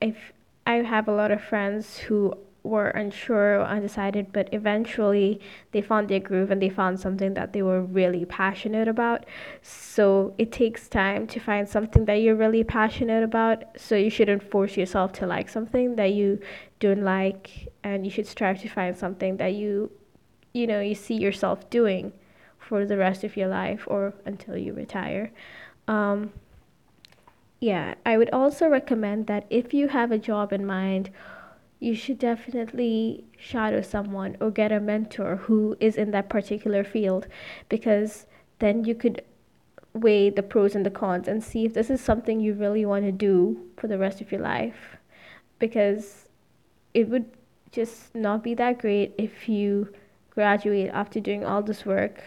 if 0.01 0.33
I 0.67 0.77
have 0.77 1.07
a 1.07 1.13
lot 1.13 1.31
of 1.31 1.43
friends 1.43 1.99
who 1.99 2.35
were 2.63 2.89
unsure 2.89 3.61
or 3.61 3.65
undecided, 3.65 4.33
but 4.33 4.49
eventually 4.53 5.39
they 5.73 5.83
found 5.83 6.09
their 6.09 6.19
groove 6.19 6.51
and 6.51 6.63
they 6.63 6.71
found 6.71 6.99
something 6.99 7.35
that 7.35 7.53
they 7.53 7.63
were 7.63 7.83
really 7.83 8.25
passionate 8.25 8.89
about. 8.89 9.27
So 9.61 10.35
it 10.39 10.51
takes 10.51 10.89
time 10.89 11.27
to 11.27 11.39
find 11.39 11.69
something 11.69 12.07
that 12.07 12.23
you're 12.23 12.35
really 12.35 12.65
passionate 12.65 13.23
about. 13.23 13.65
So 13.77 13.97
you 13.97 14.09
shouldn't 14.09 14.43
force 14.51 14.79
yourself 14.79 15.13
to 15.15 15.27
like 15.27 15.51
something 15.51 15.97
that 15.97 16.15
you 16.15 16.41
don't 16.81 17.03
like, 17.03 17.69
and 17.83 18.07
you 18.07 18.11
should 18.11 18.27
strive 18.27 18.63
to 18.63 18.69
find 18.69 18.97
something 18.97 19.37
that 19.37 19.53
you, 19.53 19.91
you 20.55 20.67
know, 20.67 20.81
you 20.81 20.95
see 20.95 21.17
yourself 21.17 21.69
doing 21.69 22.15
for 22.69 22.85
the 22.87 22.97
rest 22.97 23.25
of 23.25 23.37
your 23.37 23.49
life 23.49 23.85
or 23.87 24.15
until 24.25 24.57
you 24.57 24.73
retire. 24.73 25.31
Um, 25.87 26.33
yeah, 27.61 27.95
I 28.05 28.17
would 28.19 28.31
also 28.31 28.69
recommend 28.69 29.27
that 29.27 29.47
if 29.51 29.73
you 29.73 29.89
have 29.89 30.13
a 30.13 30.19
job 30.19 30.53
in 30.53 30.67
mind, 30.67 31.11
you 31.81 31.95
should 31.95 32.19
definitely 32.19 33.25
shadow 33.39 33.83
someone 33.83 34.37
or 34.41 34.51
get 34.51 34.73
a 34.73 34.81
mentor 34.81 35.37
who 35.37 35.77
is 35.81 35.97
in 35.97 36.11
that 36.13 36.29
particular 36.29 36.85
field 36.85 37.27
because 37.69 38.27
then 38.59 38.85
you 38.85 38.95
could 38.95 39.23
weigh 39.93 40.31
the 40.31 40.43
pros 40.43 40.75
and 40.75 40.85
the 40.85 40.91
cons 40.91 41.29
and 41.29 41.43
see 41.43 41.65
if 41.65 41.75
this 41.75 41.91
is 41.91 42.01
something 42.01 42.41
you 42.41 42.55
really 42.55 42.85
want 42.85 43.05
to 43.05 43.13
do 43.13 43.61
for 43.77 43.87
the 43.87 43.99
rest 43.99 44.21
of 44.21 44.33
your 44.33 44.41
life 44.41 44.97
because 45.59 46.29
it 46.95 47.09
would 47.09 47.27
just 47.71 48.15
not 48.15 48.43
be 48.43 48.55
that 48.55 48.79
great 48.79 49.15
if 49.19 49.49
you 49.49 49.93
graduate 50.31 50.91
after 50.93 51.21
doing 51.21 51.45
all 51.45 51.63
this 51.63 51.85
work 51.85 52.23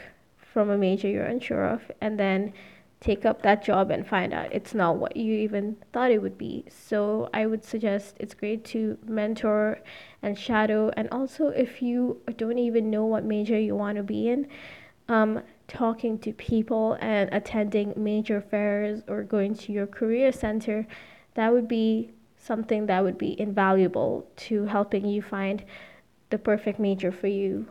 from 0.54 0.70
a 0.70 0.78
major 0.78 1.08
you're 1.08 1.26
unsure 1.26 1.66
of 1.66 1.92
and 2.02 2.20
then 2.20 2.54
take 3.00 3.26
up 3.26 3.44
that 3.44 3.64
job 3.64 3.92
and 3.92 4.08
find 4.08 4.34
out 4.34 4.52
it's 4.52 4.74
not 4.74 4.98
what 4.98 5.16
you 5.16 5.34
even 5.34 5.78
thought 5.94 6.10
it 6.10 6.22
would 6.22 6.38
be. 6.38 6.66
So 6.70 7.30
I 7.34 7.46
would 7.46 7.64
suggest 7.64 8.16
it's 8.20 8.34
great 8.34 8.66
to 8.66 8.98
mentor 9.06 9.80
and 10.24 10.38
shadow. 10.38 10.92
And 10.98 11.08
also, 11.12 11.50
if 11.50 11.82
you 11.82 12.22
don't 12.38 12.58
even 12.58 12.90
know 12.90 13.06
what 13.06 13.24
major 13.24 13.60
you 13.60 13.76
want 13.76 13.98
to 13.98 14.04
be 14.04 14.30
in, 14.30 14.48
um, 15.10 15.44
talking 15.68 16.18
to 16.20 16.34
people 16.34 16.98
and 17.00 17.32
attending 17.32 17.94
major 17.96 18.42
fairs 18.42 19.04
or 19.08 19.24
going 19.24 19.54
to 19.56 19.72
your 19.72 19.88
career 19.88 20.32
center, 20.32 20.88
that 21.36 21.54
would 21.54 21.68
be 21.68 22.12
something 22.36 22.88
that 22.88 23.04
would 23.04 23.18
be 23.18 23.40
invaluable 23.40 24.28
to 24.38 24.66
helping 24.66 25.06
you 25.06 25.22
find 25.22 25.64
the 26.30 26.38
perfect 26.38 26.80
major 26.80 27.12
for 27.12 27.28
you. 27.28 27.68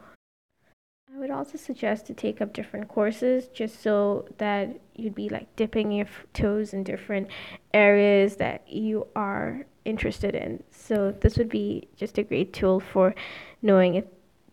I 1.16 1.18
would 1.18 1.30
also 1.30 1.56
suggest 1.56 2.04
to 2.06 2.14
take 2.14 2.42
up 2.42 2.52
different 2.52 2.88
courses 2.88 3.48
just 3.48 3.80
so 3.80 4.26
that 4.36 4.78
you'd 4.94 5.14
be 5.14 5.30
like 5.30 5.54
dipping 5.56 5.90
your 5.90 6.06
toes 6.34 6.74
in 6.74 6.84
different 6.84 7.28
areas 7.72 8.36
that 8.36 8.70
you 8.70 9.06
are 9.16 9.64
interested 9.86 10.34
in. 10.34 10.62
So, 10.70 11.12
this 11.12 11.38
would 11.38 11.48
be 11.48 11.88
just 11.96 12.18
a 12.18 12.22
great 12.22 12.52
tool 12.52 12.80
for 12.80 13.14
knowing 13.62 13.94
if 13.94 14.04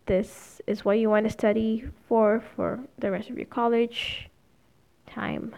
this 0.06 0.62
is 0.66 0.86
what 0.86 0.98
you 0.98 1.10
want 1.10 1.26
to 1.26 1.30
study 1.30 1.84
for 2.08 2.42
for 2.56 2.80
the 2.98 3.10
rest 3.10 3.28
of 3.28 3.36
your 3.36 3.46
college 3.46 4.30
time. 5.06 5.54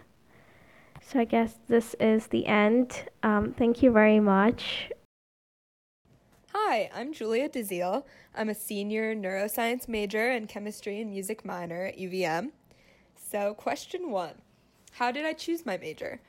So, 1.00 1.20
I 1.20 1.24
guess 1.24 1.54
this 1.68 1.94
is 2.00 2.26
the 2.26 2.46
end. 2.46 3.04
Um, 3.22 3.54
thank 3.56 3.80
you 3.80 3.92
very 3.92 4.18
much. 4.18 4.90
Hi, 6.58 6.90
I'm 6.94 7.12
Julia 7.12 7.50
DeZiel. 7.50 8.04
I'm 8.34 8.48
a 8.48 8.54
senior 8.54 9.14
neuroscience 9.14 9.88
major 9.88 10.30
and 10.30 10.48
chemistry 10.48 11.02
and 11.02 11.10
music 11.10 11.44
minor 11.44 11.84
at 11.84 11.98
UVM. 11.98 12.52
So, 13.14 13.52
question 13.52 14.10
one 14.10 14.36
How 14.92 15.12
did 15.12 15.26
I 15.26 15.34
choose 15.34 15.66
my 15.66 15.76
major? 15.76 16.22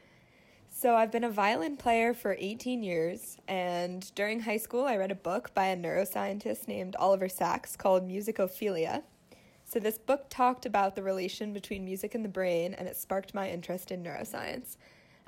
So, 0.69 0.95
I've 0.95 1.13
been 1.13 1.23
a 1.23 1.29
violin 1.29 1.77
player 1.77 2.13
for 2.13 2.35
18 2.37 2.83
years, 2.83 3.37
and 3.47 4.13
during 4.15 4.41
high 4.41 4.57
school, 4.57 4.83
I 4.83 4.97
read 4.97 5.11
a 5.11 5.15
book 5.15 5.53
by 5.53 5.67
a 5.67 5.77
neuroscientist 5.77 6.67
named 6.67 6.97
Oliver 6.97 7.29
Sacks 7.29 7.77
called 7.77 8.05
Musicophilia. 8.05 9.03
So, 9.63 9.79
this 9.79 9.97
book 9.97 10.25
talked 10.29 10.65
about 10.65 10.97
the 10.97 11.03
relation 11.03 11.53
between 11.53 11.85
music 11.85 12.13
and 12.13 12.25
the 12.25 12.29
brain, 12.29 12.73
and 12.73 12.89
it 12.89 12.97
sparked 12.97 13.33
my 13.33 13.49
interest 13.49 13.91
in 13.91 14.03
neuroscience. 14.03 14.75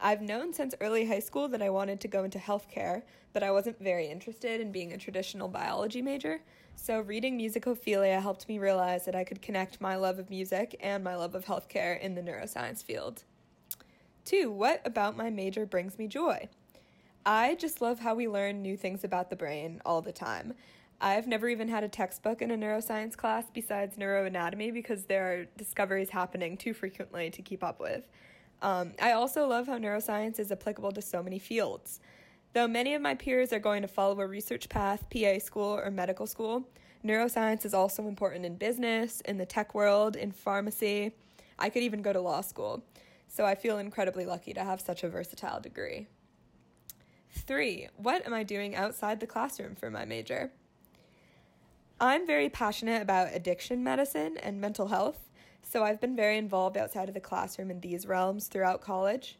I've 0.01 0.21
known 0.21 0.53
since 0.53 0.73
early 0.79 1.05
high 1.05 1.19
school 1.19 1.47
that 1.49 1.61
I 1.61 1.69
wanted 1.69 1.99
to 2.01 2.07
go 2.07 2.23
into 2.23 2.39
healthcare, 2.39 3.01
but 3.33 3.43
I 3.43 3.51
wasn't 3.51 3.79
very 3.79 4.07
interested 4.07 4.61
in 4.61 4.71
being 4.71 4.93
a 4.93 4.97
traditional 4.97 5.47
biology 5.47 6.01
major. 6.01 6.41
So, 6.75 7.01
reading 7.01 7.37
Musicophilia 7.37 8.21
helped 8.21 8.47
me 8.47 8.59
realize 8.59 9.03
that 9.05 9.15
I 9.15 9.25
could 9.25 9.41
connect 9.41 9.81
my 9.81 9.97
love 9.97 10.17
of 10.17 10.29
music 10.29 10.77
and 10.79 11.03
my 11.03 11.15
love 11.15 11.35
of 11.35 11.45
healthcare 11.45 11.99
in 11.99 12.15
the 12.15 12.21
neuroscience 12.21 12.81
field. 12.81 13.23
Two, 14.23 14.49
what 14.49 14.81
about 14.85 15.17
my 15.17 15.29
major 15.29 15.65
brings 15.65 15.97
me 15.97 16.07
joy? 16.07 16.47
I 17.25 17.55
just 17.55 17.81
love 17.81 17.99
how 17.99 18.15
we 18.15 18.27
learn 18.27 18.61
new 18.61 18.77
things 18.77 19.03
about 19.03 19.29
the 19.29 19.35
brain 19.35 19.81
all 19.85 20.01
the 20.01 20.13
time. 20.13 20.53
I've 21.01 21.27
never 21.27 21.49
even 21.49 21.67
had 21.67 21.83
a 21.83 21.89
textbook 21.89 22.41
in 22.41 22.51
a 22.51 22.57
neuroscience 22.57 23.17
class 23.17 23.45
besides 23.53 23.97
neuroanatomy 23.97 24.73
because 24.73 25.05
there 25.05 25.31
are 25.31 25.45
discoveries 25.57 26.09
happening 26.09 26.57
too 26.57 26.73
frequently 26.73 27.29
to 27.29 27.41
keep 27.41 27.63
up 27.63 27.79
with. 27.79 28.03
Um, 28.61 28.93
I 29.01 29.13
also 29.13 29.47
love 29.47 29.67
how 29.67 29.77
neuroscience 29.77 30.39
is 30.39 30.51
applicable 30.51 30.91
to 30.93 31.01
so 31.01 31.23
many 31.23 31.39
fields. 31.39 31.99
Though 32.53 32.67
many 32.67 32.93
of 32.93 33.01
my 33.01 33.15
peers 33.15 33.53
are 33.53 33.59
going 33.59 33.83
to 33.83 33.87
follow 33.87 34.19
a 34.19 34.27
research 34.27 34.69
path, 34.69 35.05
PA 35.09 35.39
school, 35.39 35.79
or 35.83 35.91
medical 35.91 36.25
school, 36.25 36.67
neuroscience 37.05 37.63
is 37.63 37.73
also 37.73 38.07
important 38.07 38.45
in 38.45 38.55
business, 38.55 39.21
in 39.21 39.37
the 39.37 39.45
tech 39.45 39.75
world, 39.75 40.15
in 40.15 40.31
pharmacy. 40.31 41.11
I 41.59 41.69
could 41.69 41.83
even 41.83 42.01
go 42.01 42.11
to 42.11 42.19
law 42.19 42.41
school. 42.41 42.83
So 43.27 43.45
I 43.45 43.53
feel 43.55 43.77
incredibly 43.77 44.25
lucky 44.25 44.53
to 44.53 44.63
have 44.63 44.81
such 44.81 45.03
a 45.03 45.09
versatile 45.09 45.59
degree. 45.59 46.07
Three, 47.31 47.87
what 47.95 48.25
am 48.25 48.33
I 48.33 48.43
doing 48.43 48.75
outside 48.75 49.19
the 49.19 49.27
classroom 49.27 49.75
for 49.75 49.91
my 49.91 50.03
major? 50.03 50.51
I'm 52.01 52.25
very 52.25 52.49
passionate 52.49 53.01
about 53.01 53.33
addiction 53.33 53.83
medicine 53.83 54.37
and 54.37 54.59
mental 54.59 54.87
health, 54.87 55.28
so 55.61 55.83
I've 55.83 56.01
been 56.01 56.15
very 56.15 56.37
involved 56.37 56.77
outside 56.77 57.07
of 57.07 57.13
the 57.13 57.19
classroom 57.19 57.71
in 57.71 57.79
these 57.79 58.07
realms 58.07 58.47
throughout 58.47 58.81
college. 58.81 59.37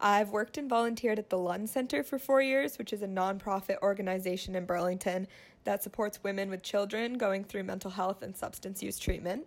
I've 0.00 0.30
worked 0.30 0.58
and 0.58 0.68
volunteered 0.68 1.18
at 1.18 1.30
the 1.30 1.38
Lund 1.38 1.70
Center 1.70 2.02
for 2.02 2.18
four 2.18 2.42
years, 2.42 2.78
which 2.78 2.92
is 2.92 3.02
a 3.02 3.08
nonprofit 3.08 3.78
organization 3.82 4.54
in 4.54 4.66
Burlington 4.66 5.26
that 5.64 5.82
supports 5.82 6.22
women 6.22 6.50
with 6.50 6.62
children 6.62 7.16
going 7.16 7.44
through 7.44 7.64
mental 7.64 7.90
health 7.90 8.22
and 8.22 8.36
substance 8.36 8.82
use 8.82 8.98
treatment. 8.98 9.46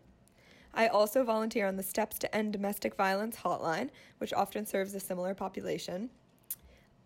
I 0.73 0.87
also 0.87 1.23
volunteer 1.23 1.67
on 1.67 1.75
the 1.75 1.83
Steps 1.83 2.19
to 2.19 2.35
End 2.35 2.53
Domestic 2.53 2.95
Violence 2.95 3.37
hotline, 3.37 3.89
which 4.17 4.33
often 4.33 4.65
serves 4.65 4.93
a 4.93 4.99
similar 4.99 5.33
population. 5.33 6.09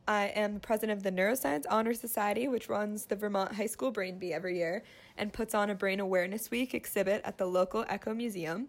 I 0.07 0.25
am 0.35 0.55
the 0.55 0.59
president 0.59 0.97
of 0.97 1.03
the 1.03 1.11
Neuroscience 1.11 1.65
Honor 1.69 1.93
Society, 1.93 2.47
which 2.47 2.69
runs 2.69 3.05
the 3.05 3.15
Vermont 3.15 3.53
High 3.53 3.67
School 3.67 3.91
Brain 3.91 4.17
Bee 4.17 4.33
every 4.33 4.57
year 4.57 4.83
and 5.17 5.31
puts 5.31 5.53
on 5.53 5.69
a 5.69 5.75
Brain 5.75 5.99
Awareness 5.99 6.49
Week 6.51 6.73
exhibit 6.73 7.21
at 7.23 7.37
the 7.37 7.45
local 7.45 7.85
Echo 7.87 8.13
Museum. 8.13 8.67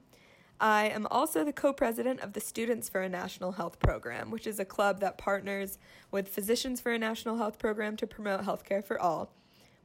I 0.63 0.91
am 0.91 1.09
also 1.11 1.43
the 1.43 1.53
co 1.53 1.73
president 1.73 2.21
of 2.21 2.35
the 2.35 2.41
Students 2.41 2.89
for 2.89 3.03
a 3.03 3.09
National 3.09 3.51
Health 3.51 3.81
Program, 3.81 4.31
which 4.31 4.47
is 4.47 4.61
a 4.61 4.65
club 4.65 5.01
that 5.01 5.19
partners 5.19 5.77
with 6.13 6.29
Physicians 6.29 6.81
for 6.81 6.93
a 6.93 6.99
National 6.99 7.37
Health 7.37 7.59
Program 7.59 7.97
to 7.97 8.07
promote 8.07 8.43
healthcare 8.43 8.85
for 8.85 9.03
all. 9.03 9.33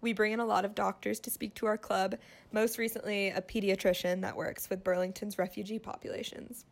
We 0.01 0.13
bring 0.13 0.34
in 0.34 0.39
a 0.39 0.46
lot 0.46 0.65
of 0.65 0.75
doctors 0.75 1.19
to 1.22 1.31
speak 1.31 1.55
to 1.55 1.65
our 1.65 1.79
club, 1.79 2.17
most 2.51 2.77
recently, 2.77 3.29
a 3.29 3.41
pediatrician 3.41 4.22
that 4.22 4.38
works 4.38 4.69
with 4.69 4.84
Burlington's 4.84 5.39
refugee 5.39 5.79
populations. 5.79 6.65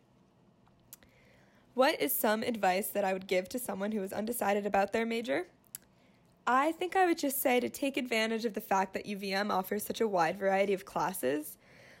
What 1.74 2.00
is 2.00 2.14
some 2.14 2.44
advice 2.44 2.86
that 2.90 3.04
I 3.04 3.12
would 3.12 3.26
give 3.26 3.48
to 3.48 3.58
someone 3.58 3.90
who 3.90 4.04
is 4.04 4.12
undecided 4.12 4.66
about 4.66 4.92
their 4.92 5.04
major? 5.04 5.48
I 6.46 6.70
think 6.70 6.94
I 6.94 7.06
would 7.06 7.18
just 7.18 7.42
say 7.42 7.58
to 7.58 7.68
take 7.68 7.96
advantage 7.96 8.44
of 8.44 8.54
the 8.54 8.60
fact 8.60 8.94
that 8.94 9.06
UVM 9.06 9.50
offers 9.50 9.82
such 9.82 10.00
a 10.00 10.06
wide 10.06 10.38
variety 10.38 10.74
of 10.74 10.84
classes 10.84 11.58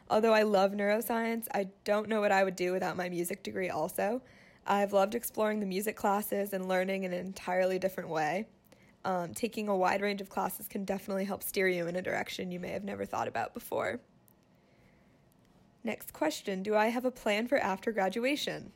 Although 0.08 0.32
I 0.32 0.42
love 0.42 0.72
neuroscience, 0.72 1.46
I 1.52 1.68
don't 1.84 2.08
know 2.08 2.20
what 2.20 2.32
I 2.32 2.44
would 2.44 2.56
do 2.56 2.72
without 2.72 2.96
my 2.96 3.08
music 3.08 3.42
degree 3.42 3.70
also. 3.70 4.22
I've 4.66 4.92
loved 4.92 5.14
exploring 5.14 5.60
the 5.60 5.66
music 5.66 5.96
classes 5.96 6.52
and 6.52 6.68
learning 6.68 7.04
in 7.04 7.12
an 7.12 7.26
entirely 7.26 7.78
different 7.78 8.08
way. 8.08 8.46
Um, 9.04 9.34
taking 9.34 9.68
a 9.68 9.76
wide 9.76 10.02
range 10.02 10.20
of 10.20 10.28
classes 10.28 10.66
can 10.66 10.84
definitely 10.84 11.24
help 11.24 11.42
steer 11.42 11.68
you 11.68 11.86
in 11.86 11.96
a 11.96 12.02
direction 12.02 12.50
you 12.50 12.58
may 12.58 12.70
have 12.70 12.82
never 12.84 13.04
thought 13.04 13.28
about 13.28 13.54
before. 13.54 14.00
Next 15.84 16.12
question 16.12 16.64
Do 16.64 16.74
I 16.74 16.88
have 16.88 17.04
a 17.04 17.12
plan 17.12 17.46
for 17.46 17.58
after 17.58 17.92
graduation? 17.92 18.72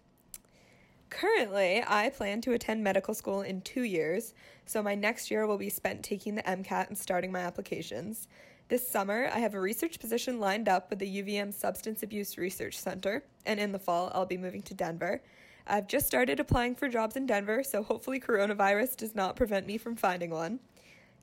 Currently, 1.10 1.82
I 1.84 2.10
plan 2.10 2.40
to 2.42 2.52
attend 2.52 2.84
medical 2.84 3.14
school 3.14 3.42
in 3.42 3.62
two 3.62 3.82
years, 3.82 4.32
so 4.64 4.80
my 4.80 4.94
next 4.94 5.28
year 5.28 5.44
will 5.44 5.58
be 5.58 5.68
spent 5.68 6.04
taking 6.04 6.36
the 6.36 6.42
MCAT 6.44 6.86
and 6.86 6.96
starting 6.96 7.32
my 7.32 7.40
applications. 7.40 8.28
This 8.70 8.86
summer, 8.86 9.28
I 9.34 9.40
have 9.40 9.54
a 9.54 9.60
research 9.60 9.98
position 9.98 10.38
lined 10.38 10.68
up 10.68 10.90
with 10.90 11.00
the 11.00 11.22
UVM 11.22 11.52
Substance 11.52 12.04
Abuse 12.04 12.38
Research 12.38 12.78
Center, 12.78 13.24
and 13.44 13.58
in 13.58 13.72
the 13.72 13.80
fall, 13.80 14.12
I'll 14.14 14.26
be 14.26 14.36
moving 14.36 14.62
to 14.62 14.74
Denver. 14.74 15.20
I've 15.66 15.88
just 15.88 16.06
started 16.06 16.38
applying 16.38 16.76
for 16.76 16.88
jobs 16.88 17.16
in 17.16 17.26
Denver, 17.26 17.64
so 17.64 17.82
hopefully, 17.82 18.20
coronavirus 18.20 18.96
does 18.96 19.12
not 19.16 19.34
prevent 19.34 19.66
me 19.66 19.76
from 19.76 19.96
finding 19.96 20.30
one. 20.30 20.60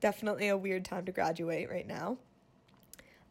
Definitely 0.02 0.50
a 0.50 0.58
weird 0.58 0.84
time 0.84 1.06
to 1.06 1.14
graduate 1.14 1.70
right 1.70 1.88
now. 1.88 2.18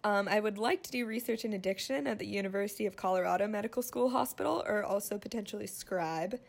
Um, 0.02 0.28
I 0.28 0.40
would 0.40 0.56
like 0.56 0.82
to 0.84 0.90
do 0.90 1.04
research 1.04 1.44
in 1.44 1.52
addiction 1.52 2.06
at 2.06 2.18
the 2.18 2.26
University 2.26 2.86
of 2.86 2.96
Colorado 2.96 3.46
Medical 3.46 3.82
School 3.82 4.08
Hospital 4.08 4.64
or 4.66 4.82
also 4.82 5.18
potentially 5.18 5.66
scribe. 5.66 6.40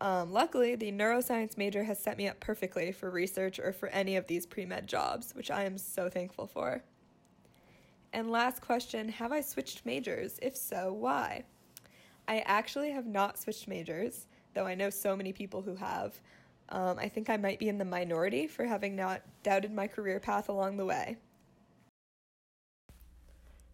Um, 0.00 0.32
luckily, 0.32 0.76
the 0.76 0.92
neuroscience 0.92 1.58
major 1.58 1.82
has 1.82 1.98
set 1.98 2.16
me 2.16 2.28
up 2.28 2.38
perfectly 2.38 2.92
for 2.92 3.10
research 3.10 3.58
or 3.58 3.72
for 3.72 3.88
any 3.88 4.14
of 4.14 4.28
these 4.28 4.46
pre 4.46 4.64
med 4.64 4.86
jobs, 4.86 5.34
which 5.34 5.50
I 5.50 5.64
am 5.64 5.76
so 5.76 6.08
thankful 6.08 6.46
for. 6.46 6.84
And 8.12 8.30
last 8.30 8.60
question 8.60 9.08
Have 9.08 9.32
I 9.32 9.40
switched 9.40 9.86
majors? 9.86 10.38
If 10.42 10.56
so, 10.56 10.92
why? 10.92 11.44
I 12.26 12.40
actually 12.40 12.90
have 12.90 13.06
not 13.06 13.38
switched 13.38 13.68
majors, 13.68 14.26
though 14.54 14.66
I 14.66 14.74
know 14.74 14.90
so 14.90 15.16
many 15.16 15.32
people 15.32 15.62
who 15.62 15.74
have. 15.76 16.20
Um, 16.68 16.98
I 16.98 17.08
think 17.08 17.28
I 17.28 17.36
might 17.36 17.58
be 17.58 17.68
in 17.68 17.78
the 17.78 17.84
minority 17.84 18.46
for 18.46 18.64
having 18.64 18.94
not 18.94 19.22
doubted 19.42 19.72
my 19.72 19.86
career 19.86 20.20
path 20.20 20.48
along 20.48 20.76
the 20.76 20.84
way. 20.84 21.16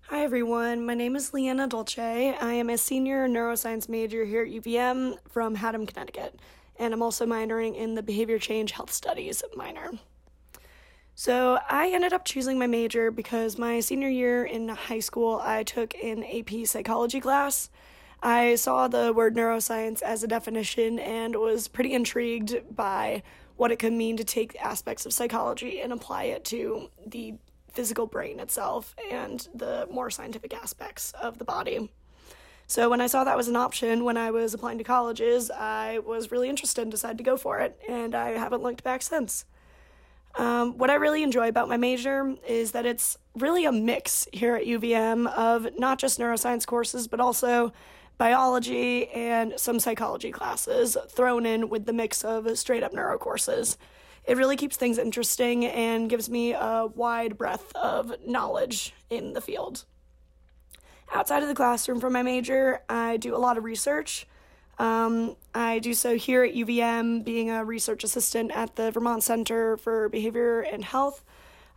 Hi 0.08 0.22
everyone, 0.22 0.86
my 0.86 0.94
name 0.94 1.16
is 1.16 1.34
Leanna 1.34 1.66
Dolce. 1.66 2.34
I 2.40 2.52
am 2.52 2.70
a 2.70 2.78
senior 2.78 3.28
neuroscience 3.28 3.88
major 3.88 4.24
here 4.24 4.42
at 4.42 4.48
UVM 4.48 5.18
from 5.28 5.56
Haddam, 5.56 5.84
Connecticut, 5.84 6.38
and 6.78 6.94
I'm 6.94 7.02
also 7.02 7.26
minoring 7.26 7.74
in 7.74 7.96
the 7.96 8.02
behavior 8.02 8.38
change 8.38 8.70
health 8.70 8.92
studies 8.92 9.42
minor. 9.56 9.90
So, 11.18 11.58
I 11.70 11.88
ended 11.88 12.12
up 12.12 12.26
choosing 12.26 12.58
my 12.58 12.66
major 12.66 13.10
because 13.10 13.56
my 13.56 13.80
senior 13.80 14.10
year 14.10 14.44
in 14.44 14.68
high 14.68 15.00
school 15.00 15.40
I 15.42 15.62
took 15.62 15.94
an 15.94 16.22
AP 16.22 16.66
psychology 16.66 17.20
class. 17.20 17.70
I 18.22 18.56
saw 18.56 18.86
the 18.86 19.14
word 19.14 19.34
neuroscience 19.34 20.02
as 20.02 20.22
a 20.22 20.28
definition 20.28 20.98
and 20.98 21.34
was 21.36 21.68
pretty 21.68 21.94
intrigued 21.94 22.60
by 22.70 23.22
what 23.56 23.72
it 23.72 23.78
could 23.78 23.94
mean 23.94 24.18
to 24.18 24.24
take 24.24 24.62
aspects 24.62 25.06
of 25.06 25.14
psychology 25.14 25.80
and 25.80 25.90
apply 25.90 26.24
it 26.24 26.44
to 26.46 26.90
the 27.06 27.36
physical 27.72 28.06
brain 28.06 28.38
itself 28.38 28.94
and 29.10 29.48
the 29.54 29.88
more 29.90 30.10
scientific 30.10 30.52
aspects 30.52 31.12
of 31.12 31.38
the 31.38 31.46
body. 31.46 31.90
So 32.66 32.90
when 32.90 33.00
I 33.00 33.06
saw 33.06 33.24
that 33.24 33.38
was 33.38 33.48
an 33.48 33.56
option 33.56 34.04
when 34.04 34.18
I 34.18 34.30
was 34.30 34.52
applying 34.52 34.76
to 34.76 34.84
colleges, 34.84 35.50
I 35.50 35.98
was 36.00 36.30
really 36.30 36.50
interested 36.50 36.82
and 36.82 36.90
decided 36.90 37.16
to 37.16 37.24
go 37.24 37.38
for 37.38 37.58
it, 37.60 37.80
and 37.88 38.14
I 38.14 38.32
haven't 38.32 38.62
looked 38.62 38.84
back 38.84 39.00
since. 39.00 39.46
Um, 40.36 40.76
what 40.76 40.90
I 40.90 40.94
really 40.94 41.22
enjoy 41.22 41.48
about 41.48 41.68
my 41.68 41.76
major 41.76 42.34
is 42.46 42.72
that 42.72 42.84
it's 42.84 43.16
really 43.34 43.64
a 43.64 43.72
mix 43.72 44.28
here 44.32 44.54
at 44.54 44.64
UVM 44.64 45.26
of 45.34 45.68
not 45.78 45.98
just 45.98 46.18
neuroscience 46.18 46.66
courses, 46.66 47.08
but 47.08 47.20
also 47.20 47.72
biology 48.18 49.08
and 49.08 49.54
some 49.56 49.80
psychology 49.80 50.30
classes 50.30 50.96
thrown 51.08 51.46
in 51.46 51.68
with 51.68 51.86
the 51.86 51.92
mix 51.92 52.24
of 52.24 52.58
straight 52.58 52.82
up 52.82 52.92
neuro 52.92 53.18
courses 53.18 53.76
it 54.26 54.36
really 54.36 54.56
keeps 54.56 54.76
things 54.76 54.98
interesting 54.98 55.64
and 55.64 56.10
gives 56.10 56.28
me 56.28 56.52
a 56.52 56.88
wide 56.94 57.38
breadth 57.38 57.74
of 57.76 58.12
knowledge 58.26 58.92
in 59.08 59.32
the 59.32 59.40
field. 59.40 59.84
Outside 61.12 61.42
of 61.42 61.48
the 61.48 61.54
classroom 61.54 62.00
for 62.00 62.10
my 62.10 62.22
major, 62.22 62.82
I 62.88 63.16
do 63.18 63.36
a 63.36 63.38
lot 63.38 63.56
of 63.56 63.62
research. 63.62 64.26
Um, 64.78 65.36
I 65.54 65.78
do 65.78 65.94
so 65.94 66.16
here 66.16 66.44
at 66.44 66.54
UVM, 66.54 67.24
being 67.24 67.50
a 67.50 67.64
research 67.64 68.04
assistant 68.04 68.50
at 68.52 68.76
the 68.76 68.90
Vermont 68.90 69.22
Center 69.22 69.76
for 69.76 70.08
Behavior 70.08 70.60
and 70.60 70.84
Health 70.84 71.24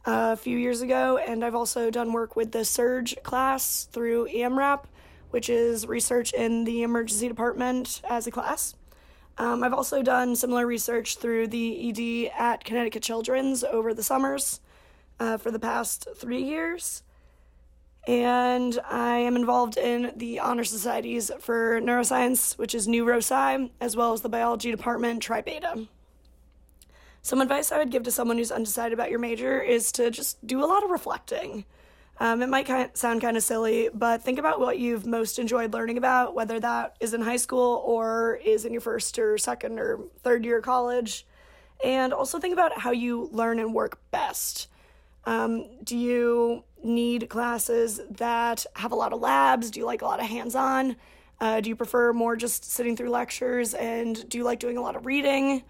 uh, 0.06 0.32
a 0.34 0.38
few 0.38 0.58
years 0.58 0.82
ago, 0.82 1.18
and 1.18 1.44
I've 1.44 1.56
also 1.56 1.90
done 1.90 2.12
work 2.12 2.36
with 2.36 2.52
the 2.52 2.66
SURGE 2.66 3.18
class 3.24 3.88
through 3.92 4.28
AMRAP, 4.28 4.86
which 5.30 5.50
is 5.50 5.88
research 5.88 6.34
in 6.34 6.66
the 6.66 6.84
emergency 6.84 7.28
department 7.28 8.02
as 8.10 8.28
a 8.28 8.32
class. 8.32 8.76
Um, 9.38 9.64
I've 9.64 9.74
also 9.74 10.02
done 10.02 10.36
similar 10.36 10.68
research 10.68 11.18
through 11.18 11.48
the 11.48 11.90
ED 11.90 12.32
at 12.38 12.66
Connecticut 12.66 13.04
Children's 13.04 13.64
over 13.64 13.94
the 13.94 14.04
summers 14.04 14.60
uh, 15.20 15.38
for 15.38 15.52
the 15.52 15.60
past 15.60 16.08
three 16.18 16.44
years. 16.44 17.04
And 18.10 18.80
I 18.90 19.18
am 19.18 19.36
involved 19.36 19.78
in 19.78 20.14
the 20.16 20.40
honor 20.40 20.64
societies 20.64 21.30
for 21.40 21.80
neuroscience, 21.80 22.58
which 22.58 22.74
is 22.74 22.88
Nu 22.88 23.06
Rho 23.06 23.20
Psi, 23.20 23.70
as 23.80 23.96
well 23.96 24.14
as 24.14 24.22
the 24.22 24.30
biology 24.30 24.72
department, 24.72 25.22
Tri 25.22 25.42
Beta. 25.42 25.86
Some 27.22 27.40
advice 27.40 27.72
I 27.72 27.78
would 27.78 27.92
give 27.92 28.02
to 28.02 28.12
someone 28.12 28.40
who's 28.40 28.52
undecided 28.52 28.94
about 28.94 29.12
your 29.12 29.20
major 29.20 29.62
is 29.62 29.92
to 29.92 30.10
just 30.10 30.44
do 30.48 30.64
a 30.64 30.66
lot 30.66 30.84
of 30.84 30.90
reflecting. 30.90 31.66
Um, 32.20 32.42
it 32.42 32.50
might 32.50 32.98
sound 32.98 33.22
kind 33.22 33.38
of 33.38 33.44
silly, 33.44 33.92
but 33.94 34.24
think 34.24 34.40
about 34.40 34.60
what 34.60 34.80
you've 34.80 35.06
most 35.06 35.38
enjoyed 35.38 35.72
learning 35.72 36.00
about, 36.00 36.34
whether 36.34 36.60
that 36.60 36.96
is 37.00 37.14
in 37.14 37.22
high 37.22 37.38
school 37.38 37.84
or 37.86 38.40
is 38.44 38.66
in 38.66 38.72
your 38.72 38.82
first 38.82 39.20
or 39.20 39.38
second 39.38 39.80
or 39.80 40.00
third 40.24 40.46
year 40.46 40.58
of 40.58 40.64
college. 40.64 41.28
And 41.86 42.12
also 42.12 42.40
think 42.40 42.54
about 42.54 42.80
how 42.80 42.90
you 42.90 43.30
learn 43.32 43.60
and 43.60 43.72
work 43.72 44.00
best. 44.10 44.68
Um, 45.26 45.68
do 45.84 45.96
you 45.96 46.64
need 46.84 47.30
classes 47.30 48.02
that 48.10 48.66
have 48.76 48.92
a 48.92 48.96
lot 48.96 49.14
of 49.14 49.20
labs? 49.20 49.72
Do 49.72 49.80
you 49.80 49.86
like 49.86 50.02
a 50.02 50.06
lot 50.06 50.20
of 50.20 50.26
hands 50.26 50.56
on? 50.56 50.96
Uh, 51.40 51.62
do 51.62 51.70
you 51.70 51.76
prefer 51.76 52.12
more 52.14 52.36
just 52.36 52.70
sitting 52.70 52.96
through 52.96 53.10
lectures? 53.10 53.74
And 53.74 54.28
do 54.30 54.38
you 54.38 54.44
like 54.44 54.60
doing 54.60 54.78
a 54.78 54.82
lot 54.82 54.96
of 54.96 55.06
reading? 55.06 55.64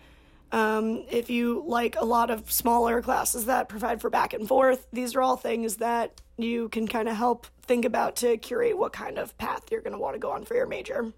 Um, 0.52 1.04
if 1.12 1.30
you 1.30 1.64
like 1.68 1.96
a 1.98 2.06
lot 2.06 2.32
of 2.32 2.52
smaller 2.52 3.02
classes 3.02 3.46
that 3.46 3.70
provide 3.70 4.02
for 4.02 4.10
back 4.10 4.34
and 4.34 4.48
forth, 4.48 4.88
these 4.92 5.16
are 5.16 5.22
all 5.22 5.38
things 5.38 5.78
that 5.78 6.22
you 6.38 6.70
can 6.70 6.88
kind 6.88 7.08
of 7.08 7.16
help 7.16 7.46
think 7.62 7.86
about 7.86 8.16
to 8.18 8.38
curate 8.38 8.78
what 8.78 8.94
kind 8.94 9.20
of 9.20 9.38
path 9.38 9.66
you're 9.70 9.82
going 9.82 9.94
to 9.94 10.00
want 10.00 10.16
to 10.16 10.20
go 10.20 10.32
on 10.32 10.46
for 10.46 10.56
your 10.56 10.66
major. 10.66 11.14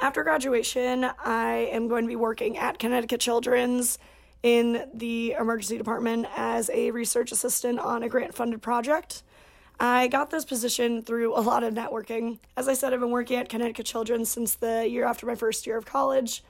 After 0.00 0.24
graduation, 0.24 1.04
I 1.24 1.68
am 1.72 1.88
going 1.88 2.04
to 2.04 2.08
be 2.08 2.16
working 2.16 2.58
at 2.58 2.78
Connecticut 2.78 3.20
Children's 3.20 3.98
in 4.42 4.88
the 4.94 5.32
emergency 5.32 5.78
department 5.78 6.26
as 6.36 6.70
a 6.72 6.90
research 6.90 7.32
assistant 7.32 7.78
on 7.78 8.02
a 8.02 8.08
grant 8.08 8.34
funded 8.34 8.62
project. 8.62 9.22
I 9.78 10.08
got 10.08 10.30
this 10.30 10.44
position 10.44 11.02
through 11.02 11.36
a 11.36 11.40
lot 11.40 11.62
of 11.62 11.74
networking. 11.74 12.38
As 12.56 12.68
I 12.68 12.74
said, 12.74 12.94
I've 12.94 13.00
been 13.00 13.10
working 13.10 13.36
at 13.36 13.48
Connecticut 13.48 13.86
Children's 13.86 14.30
since 14.30 14.54
the 14.54 14.88
year 14.88 15.04
after 15.04 15.26
my 15.26 15.34
first 15.34 15.66
year 15.66 15.76
of 15.76 15.84
college 15.84 16.42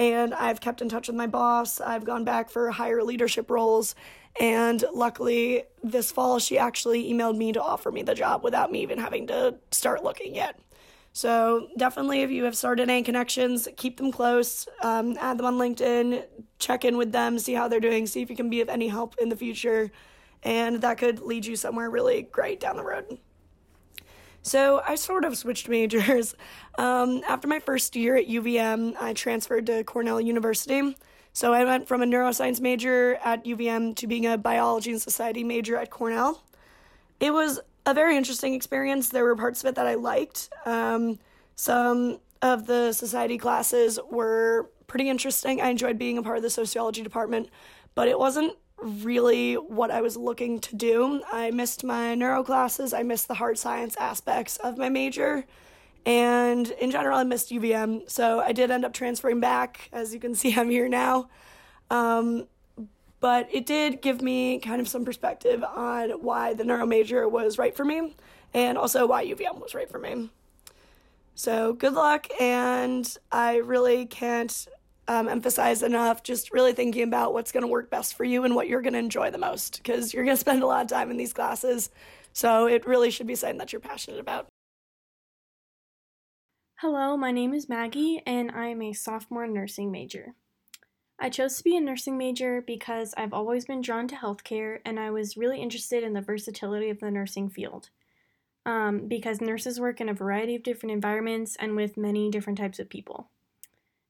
and 0.00 0.32
I've 0.32 0.62
kept 0.62 0.80
in 0.80 0.88
touch 0.88 1.08
with 1.08 1.16
my 1.16 1.26
boss. 1.26 1.78
I've 1.78 2.04
gone 2.04 2.24
back 2.24 2.48
for 2.48 2.70
higher 2.70 3.02
leadership 3.02 3.50
roles. 3.50 3.94
And 4.40 4.82
luckily, 4.94 5.64
this 5.84 6.10
fall, 6.10 6.38
she 6.38 6.58
actually 6.58 7.12
emailed 7.12 7.36
me 7.36 7.52
to 7.52 7.62
offer 7.62 7.92
me 7.92 8.02
the 8.02 8.14
job 8.14 8.42
without 8.42 8.72
me 8.72 8.80
even 8.80 8.98
having 8.98 9.26
to 9.26 9.56
start 9.70 10.02
looking 10.02 10.34
yet. 10.34 10.58
So, 11.12 11.68
definitely, 11.76 12.22
if 12.22 12.30
you 12.30 12.44
have 12.44 12.56
started 12.56 12.88
any 12.88 13.02
connections, 13.02 13.66
keep 13.76 13.96
them 13.96 14.12
close, 14.12 14.68
um, 14.82 15.16
add 15.20 15.38
them 15.38 15.46
on 15.46 15.54
LinkedIn, 15.54 16.24
check 16.58 16.84
in 16.84 16.96
with 16.96 17.10
them, 17.10 17.38
see 17.38 17.52
how 17.54 17.66
they're 17.66 17.80
doing, 17.80 18.06
see 18.06 18.22
if 18.22 18.30
you 18.30 18.36
can 18.36 18.48
be 18.48 18.60
of 18.60 18.68
any 18.68 18.86
help 18.86 19.16
in 19.20 19.28
the 19.28 19.36
future. 19.36 19.90
And 20.42 20.80
that 20.82 20.98
could 20.98 21.20
lead 21.20 21.46
you 21.46 21.56
somewhere 21.56 21.90
really 21.90 22.22
great 22.22 22.60
down 22.60 22.76
the 22.76 22.84
road. 22.84 23.18
So 24.42 24.80
I 24.86 24.94
sort 24.94 25.24
of 25.24 25.36
switched 25.36 25.68
majors. 25.68 26.34
Um, 26.78 27.22
after 27.28 27.46
my 27.46 27.58
first 27.58 27.94
year 27.94 28.16
at 28.16 28.26
UVM, 28.26 28.94
I 28.98 29.12
transferred 29.12 29.66
to 29.66 29.84
Cornell 29.84 30.18
University. 30.18 30.96
So 31.34 31.52
I 31.52 31.64
went 31.64 31.86
from 31.86 32.00
a 32.00 32.06
neuroscience 32.06 32.58
major 32.58 33.16
at 33.16 33.44
UVM 33.44 33.96
to 33.96 34.06
being 34.06 34.24
a 34.24 34.38
biology 34.38 34.92
and 34.92 35.02
society 35.02 35.44
major 35.44 35.76
at 35.76 35.90
Cornell. 35.90 36.42
It 37.18 37.34
was 37.34 37.60
a 37.86 37.94
very 37.94 38.16
interesting 38.16 38.54
experience. 38.54 39.08
There 39.08 39.24
were 39.24 39.36
parts 39.36 39.62
of 39.62 39.68
it 39.68 39.74
that 39.74 39.86
I 39.86 39.94
liked. 39.94 40.48
Um, 40.66 41.18
some 41.56 42.20
of 42.42 42.66
the 42.66 42.92
society 42.92 43.38
classes 43.38 43.98
were 44.10 44.70
pretty 44.86 45.08
interesting. 45.08 45.60
I 45.60 45.68
enjoyed 45.68 45.98
being 45.98 46.18
a 46.18 46.22
part 46.22 46.36
of 46.36 46.42
the 46.42 46.50
sociology 46.50 47.02
department, 47.02 47.48
but 47.94 48.08
it 48.08 48.18
wasn't 48.18 48.54
really 48.82 49.54
what 49.54 49.90
I 49.90 50.00
was 50.00 50.16
looking 50.16 50.58
to 50.60 50.76
do. 50.76 51.22
I 51.30 51.50
missed 51.50 51.84
my 51.84 52.14
neuro 52.14 52.42
classes, 52.42 52.92
I 52.92 53.02
missed 53.02 53.28
the 53.28 53.34
hard 53.34 53.58
science 53.58 53.96
aspects 53.98 54.56
of 54.56 54.78
my 54.78 54.88
major, 54.88 55.44
and 56.06 56.70
in 56.80 56.90
general, 56.90 57.18
I 57.18 57.24
missed 57.24 57.50
UVM. 57.50 58.10
So 58.10 58.40
I 58.40 58.52
did 58.52 58.70
end 58.70 58.84
up 58.84 58.94
transferring 58.94 59.40
back. 59.40 59.90
As 59.92 60.14
you 60.14 60.20
can 60.20 60.34
see, 60.40 60.54
I'm 60.54 60.70
here 60.70 60.88
now. 60.88 61.28
Um, 61.90 62.46
but 63.20 63.48
it 63.52 63.66
did 63.66 64.00
give 64.00 64.22
me 64.22 64.58
kind 64.58 64.80
of 64.80 64.88
some 64.88 65.04
perspective 65.04 65.62
on 65.62 66.10
why 66.22 66.54
the 66.54 66.64
neuro 66.64 66.86
major 66.86 67.28
was 67.28 67.58
right 67.58 67.76
for 67.76 67.84
me 67.84 68.14
and 68.54 68.76
also 68.76 69.06
why 69.06 69.24
UVM 69.24 69.60
was 69.60 69.74
right 69.74 69.90
for 69.90 69.98
me. 69.98 70.30
So 71.34 71.72
good 71.72 71.94
luck, 71.94 72.26
and 72.40 73.16
I 73.30 73.56
really 73.56 74.04
can't 74.04 74.66
um, 75.08 75.28
emphasize 75.28 75.82
enough 75.82 76.22
just 76.22 76.52
really 76.52 76.72
thinking 76.72 77.02
about 77.02 77.32
what's 77.32 77.52
going 77.52 77.62
to 77.62 77.68
work 77.68 77.90
best 77.90 78.14
for 78.14 78.24
you 78.24 78.44
and 78.44 78.54
what 78.54 78.68
you're 78.68 78.82
going 78.82 78.92
to 78.92 78.98
enjoy 78.98 79.30
the 79.30 79.38
most 79.38 79.80
because 79.82 80.12
you're 80.12 80.24
going 80.24 80.36
to 80.36 80.40
spend 80.40 80.62
a 80.62 80.66
lot 80.66 80.82
of 80.82 80.88
time 80.88 81.10
in 81.10 81.16
these 81.16 81.32
classes. 81.32 81.90
So 82.32 82.66
it 82.66 82.86
really 82.86 83.10
should 83.10 83.26
be 83.26 83.34
something 83.34 83.58
that 83.58 83.72
you're 83.72 83.80
passionate 83.80 84.20
about. 84.20 84.46
Hello, 86.78 87.16
my 87.16 87.30
name 87.30 87.52
is 87.52 87.68
Maggie, 87.68 88.22
and 88.24 88.50
I 88.50 88.68
am 88.68 88.80
a 88.82 88.92
sophomore 88.92 89.46
nursing 89.46 89.90
major. 89.90 90.34
I 91.22 91.28
chose 91.28 91.58
to 91.58 91.64
be 91.64 91.76
a 91.76 91.80
nursing 91.80 92.16
major 92.16 92.62
because 92.66 93.12
I've 93.14 93.34
always 93.34 93.66
been 93.66 93.82
drawn 93.82 94.08
to 94.08 94.14
healthcare 94.14 94.78
and 94.86 94.98
I 94.98 95.10
was 95.10 95.36
really 95.36 95.60
interested 95.60 96.02
in 96.02 96.14
the 96.14 96.22
versatility 96.22 96.88
of 96.88 97.00
the 97.00 97.10
nursing 97.10 97.50
field. 97.50 97.90
Um, 98.64 99.06
because 99.06 99.40
nurses 99.40 99.78
work 99.78 100.00
in 100.00 100.08
a 100.08 100.14
variety 100.14 100.56
of 100.56 100.62
different 100.62 100.92
environments 100.92 101.56
and 101.56 101.76
with 101.76 101.98
many 101.98 102.30
different 102.30 102.58
types 102.58 102.78
of 102.78 102.88
people. 102.88 103.28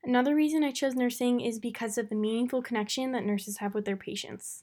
Another 0.05 0.37
reason 0.37 0.63
I 0.63 0.71
chose 0.71 0.95
nursing 0.95 1.41
is 1.41 1.59
because 1.59 1.99
of 1.99 2.09
the 2.09 2.15
meaningful 2.15 2.63
connection 2.63 3.11
that 3.13 3.25
nurses 3.25 3.59
have 3.59 3.75
with 3.75 3.85
their 3.85 3.97
patients. 3.97 4.63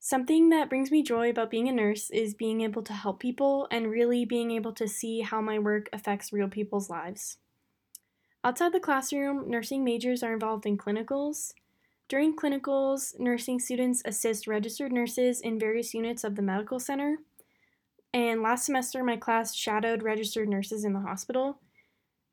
Something 0.00 0.48
that 0.50 0.68
brings 0.70 0.90
me 0.90 1.02
joy 1.02 1.30
about 1.30 1.50
being 1.50 1.68
a 1.68 1.72
nurse 1.72 2.10
is 2.10 2.32
being 2.32 2.62
able 2.62 2.82
to 2.82 2.92
help 2.92 3.20
people 3.20 3.68
and 3.70 3.90
really 3.90 4.24
being 4.24 4.52
able 4.52 4.72
to 4.72 4.88
see 4.88 5.20
how 5.20 5.40
my 5.40 5.58
work 5.58 5.88
affects 5.92 6.32
real 6.32 6.48
people's 6.48 6.88
lives. 6.88 7.38
Outside 8.44 8.72
the 8.72 8.80
classroom, 8.80 9.50
nursing 9.50 9.84
majors 9.84 10.22
are 10.22 10.32
involved 10.32 10.66
in 10.66 10.78
clinicals. 10.78 11.52
During 12.08 12.36
clinicals, 12.36 13.18
nursing 13.18 13.58
students 13.58 14.02
assist 14.04 14.46
registered 14.46 14.92
nurses 14.92 15.40
in 15.40 15.58
various 15.58 15.92
units 15.92 16.22
of 16.22 16.36
the 16.36 16.42
medical 16.42 16.78
center. 16.78 17.18
And 18.14 18.42
last 18.42 18.64
semester, 18.64 19.02
my 19.02 19.16
class 19.16 19.54
shadowed 19.54 20.02
registered 20.02 20.48
nurses 20.48 20.84
in 20.84 20.92
the 20.92 21.00
hospital, 21.00 21.58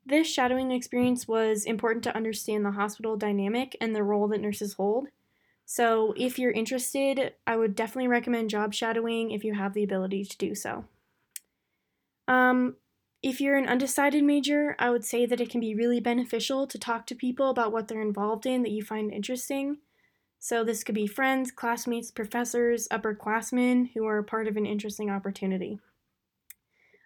this 0.06 0.26
shadowing 0.26 0.70
experience 0.70 1.26
was 1.26 1.64
important 1.64 2.04
to 2.04 2.14
understand 2.14 2.64
the 2.64 2.72
hospital 2.72 3.16
dynamic 3.16 3.76
and 3.80 3.94
the 3.94 4.02
role 4.02 4.28
that 4.28 4.40
nurses 4.40 4.74
hold. 4.74 5.08
So, 5.66 6.12
if 6.16 6.38
you're 6.38 6.50
interested, 6.50 7.32
I 7.46 7.56
would 7.56 7.74
definitely 7.74 8.08
recommend 8.08 8.50
job 8.50 8.74
shadowing 8.74 9.30
if 9.30 9.44
you 9.44 9.54
have 9.54 9.72
the 9.72 9.82
ability 9.82 10.24
to 10.26 10.36
do 10.36 10.54
so. 10.54 10.84
Um, 12.28 12.76
if 13.24 13.40
you're 13.40 13.56
an 13.56 13.66
undecided 13.66 14.22
major, 14.22 14.76
I 14.78 14.90
would 14.90 15.02
say 15.02 15.24
that 15.24 15.40
it 15.40 15.48
can 15.48 15.58
be 15.58 15.74
really 15.74 15.98
beneficial 15.98 16.66
to 16.66 16.78
talk 16.78 17.06
to 17.06 17.14
people 17.14 17.48
about 17.48 17.72
what 17.72 17.88
they're 17.88 18.02
involved 18.02 18.44
in 18.44 18.62
that 18.62 18.70
you 18.70 18.82
find 18.82 19.10
interesting. 19.10 19.78
So, 20.38 20.62
this 20.62 20.84
could 20.84 20.94
be 20.94 21.06
friends, 21.06 21.50
classmates, 21.50 22.10
professors, 22.10 22.86
upperclassmen 22.88 23.92
who 23.94 24.04
are 24.04 24.22
part 24.22 24.46
of 24.46 24.58
an 24.58 24.66
interesting 24.66 25.08
opportunity. 25.10 25.80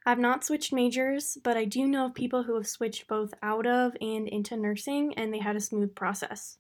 I've 0.05 0.19
not 0.19 0.45
switched 0.45 0.73
majors, 0.73 1.39
but 1.45 1.57
I 1.57 1.65
do 1.65 1.87
know 1.87 2.07
of 2.07 2.15
people 2.15 2.43
who 2.43 2.57
have 2.57 2.67
switched 2.67 3.07
both 3.07 3.33
out 3.41 3.69
of 3.69 3.97
and 4.01 4.27
into 4.27 4.57
nursing, 4.57 5.15
and 5.15 5.33
they 5.33 5.39
had 5.39 5.55
a 5.55 5.61
smooth 5.61 5.95
process. 5.95 6.59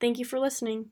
Thank 0.00 0.18
you 0.18 0.24
for 0.24 0.40
listening. 0.40 0.86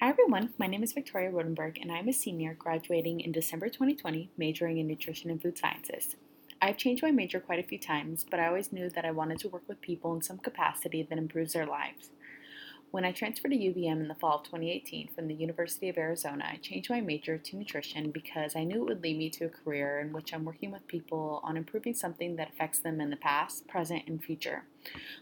Hi 0.00 0.10
everyone, 0.10 0.50
my 0.58 0.68
name 0.68 0.84
is 0.84 0.92
Victoria 0.92 1.28
Rodenberg, 1.28 1.82
and 1.82 1.90
I'm 1.90 2.06
a 2.06 2.12
senior 2.12 2.54
graduating 2.54 3.18
in 3.18 3.32
December 3.32 3.68
2020, 3.68 4.30
majoring 4.38 4.78
in 4.78 4.86
nutrition 4.86 5.28
and 5.28 5.42
food 5.42 5.58
sciences. 5.58 6.14
I've 6.62 6.76
changed 6.76 7.02
my 7.02 7.10
major 7.10 7.40
quite 7.40 7.58
a 7.58 7.66
few 7.66 7.80
times, 7.80 8.24
but 8.30 8.38
I 8.38 8.46
always 8.46 8.72
knew 8.72 8.88
that 8.90 9.04
I 9.04 9.10
wanted 9.10 9.40
to 9.40 9.48
work 9.48 9.64
with 9.66 9.80
people 9.80 10.14
in 10.14 10.22
some 10.22 10.38
capacity 10.38 11.02
that 11.02 11.18
improves 11.18 11.52
their 11.52 11.66
lives. 11.66 12.10
When 12.92 13.04
I 13.04 13.10
transferred 13.10 13.50
to 13.50 13.56
UVM 13.56 14.00
in 14.00 14.06
the 14.06 14.14
fall 14.14 14.36
of 14.36 14.44
2018 14.44 15.08
from 15.08 15.26
the 15.26 15.34
University 15.34 15.88
of 15.88 15.98
Arizona, 15.98 16.44
I 16.48 16.58
changed 16.58 16.90
my 16.90 17.00
major 17.00 17.36
to 17.36 17.56
nutrition 17.56 18.12
because 18.12 18.54
I 18.54 18.62
knew 18.62 18.82
it 18.82 18.88
would 18.88 19.02
lead 19.02 19.18
me 19.18 19.30
to 19.30 19.46
a 19.46 19.50
career 19.50 19.98
in 19.98 20.12
which 20.12 20.32
I'm 20.32 20.44
working 20.44 20.70
with 20.70 20.86
people 20.86 21.40
on 21.42 21.56
improving 21.56 21.94
something 21.94 22.36
that 22.36 22.50
affects 22.50 22.78
them 22.78 23.00
in 23.00 23.10
the 23.10 23.16
past, 23.16 23.66
present, 23.66 24.04
and 24.06 24.22
future. 24.22 24.62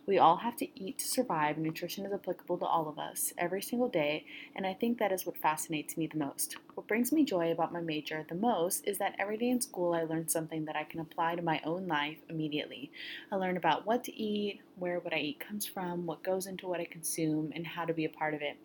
We 0.06 0.18
all 0.18 0.36
have 0.36 0.56
to 0.56 0.80
eat 0.80 0.98
to 0.98 1.08
survive. 1.08 1.58
Nutrition 1.58 2.06
is 2.06 2.12
applicable 2.12 2.58
to 2.58 2.64
all 2.64 2.88
of 2.88 2.98
us 2.98 3.32
every 3.36 3.60
single 3.60 3.88
day, 3.88 4.24
and 4.54 4.66
I 4.66 4.74
think 4.74 4.98
that 4.98 5.10
is 5.10 5.26
what 5.26 5.36
fascinates 5.36 5.96
me 5.96 6.06
the 6.06 6.18
most. 6.18 6.56
What 6.74 6.86
brings 6.86 7.10
me 7.10 7.24
joy 7.24 7.50
about 7.50 7.72
my 7.72 7.80
major 7.80 8.24
the 8.28 8.34
most 8.36 8.86
is 8.86 8.98
that 8.98 9.16
every 9.18 9.36
day 9.36 9.50
in 9.50 9.60
school 9.60 9.94
I 9.94 10.04
learn 10.04 10.28
something 10.28 10.64
that 10.66 10.76
I 10.76 10.84
can 10.84 11.00
apply 11.00 11.34
to 11.34 11.42
my 11.42 11.60
own 11.64 11.88
life 11.88 12.18
immediately. 12.28 12.92
I 13.32 13.36
learn 13.36 13.56
about 13.56 13.86
what 13.86 14.04
to 14.04 14.14
eat, 14.14 14.60
where 14.76 15.00
what 15.00 15.12
I 15.12 15.18
eat 15.18 15.40
comes 15.40 15.66
from, 15.66 16.06
what 16.06 16.22
goes 16.22 16.46
into 16.46 16.68
what 16.68 16.80
I 16.80 16.84
consume, 16.84 17.52
and 17.54 17.66
how 17.66 17.84
to 17.84 17.94
be 17.94 18.04
a 18.04 18.10
part 18.10 18.34
of 18.34 18.42
it. 18.42 18.56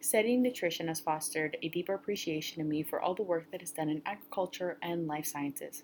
Studying 0.00 0.42
nutrition 0.42 0.88
has 0.88 1.00
fostered 1.00 1.56
a 1.62 1.68
deeper 1.68 1.94
appreciation 1.94 2.60
in 2.60 2.68
me 2.68 2.82
for 2.82 3.00
all 3.00 3.14
the 3.14 3.22
work 3.22 3.50
that 3.50 3.62
is 3.62 3.72
done 3.72 3.88
in 3.88 4.02
agriculture 4.06 4.78
and 4.82 5.06
life 5.06 5.26
sciences. 5.26 5.82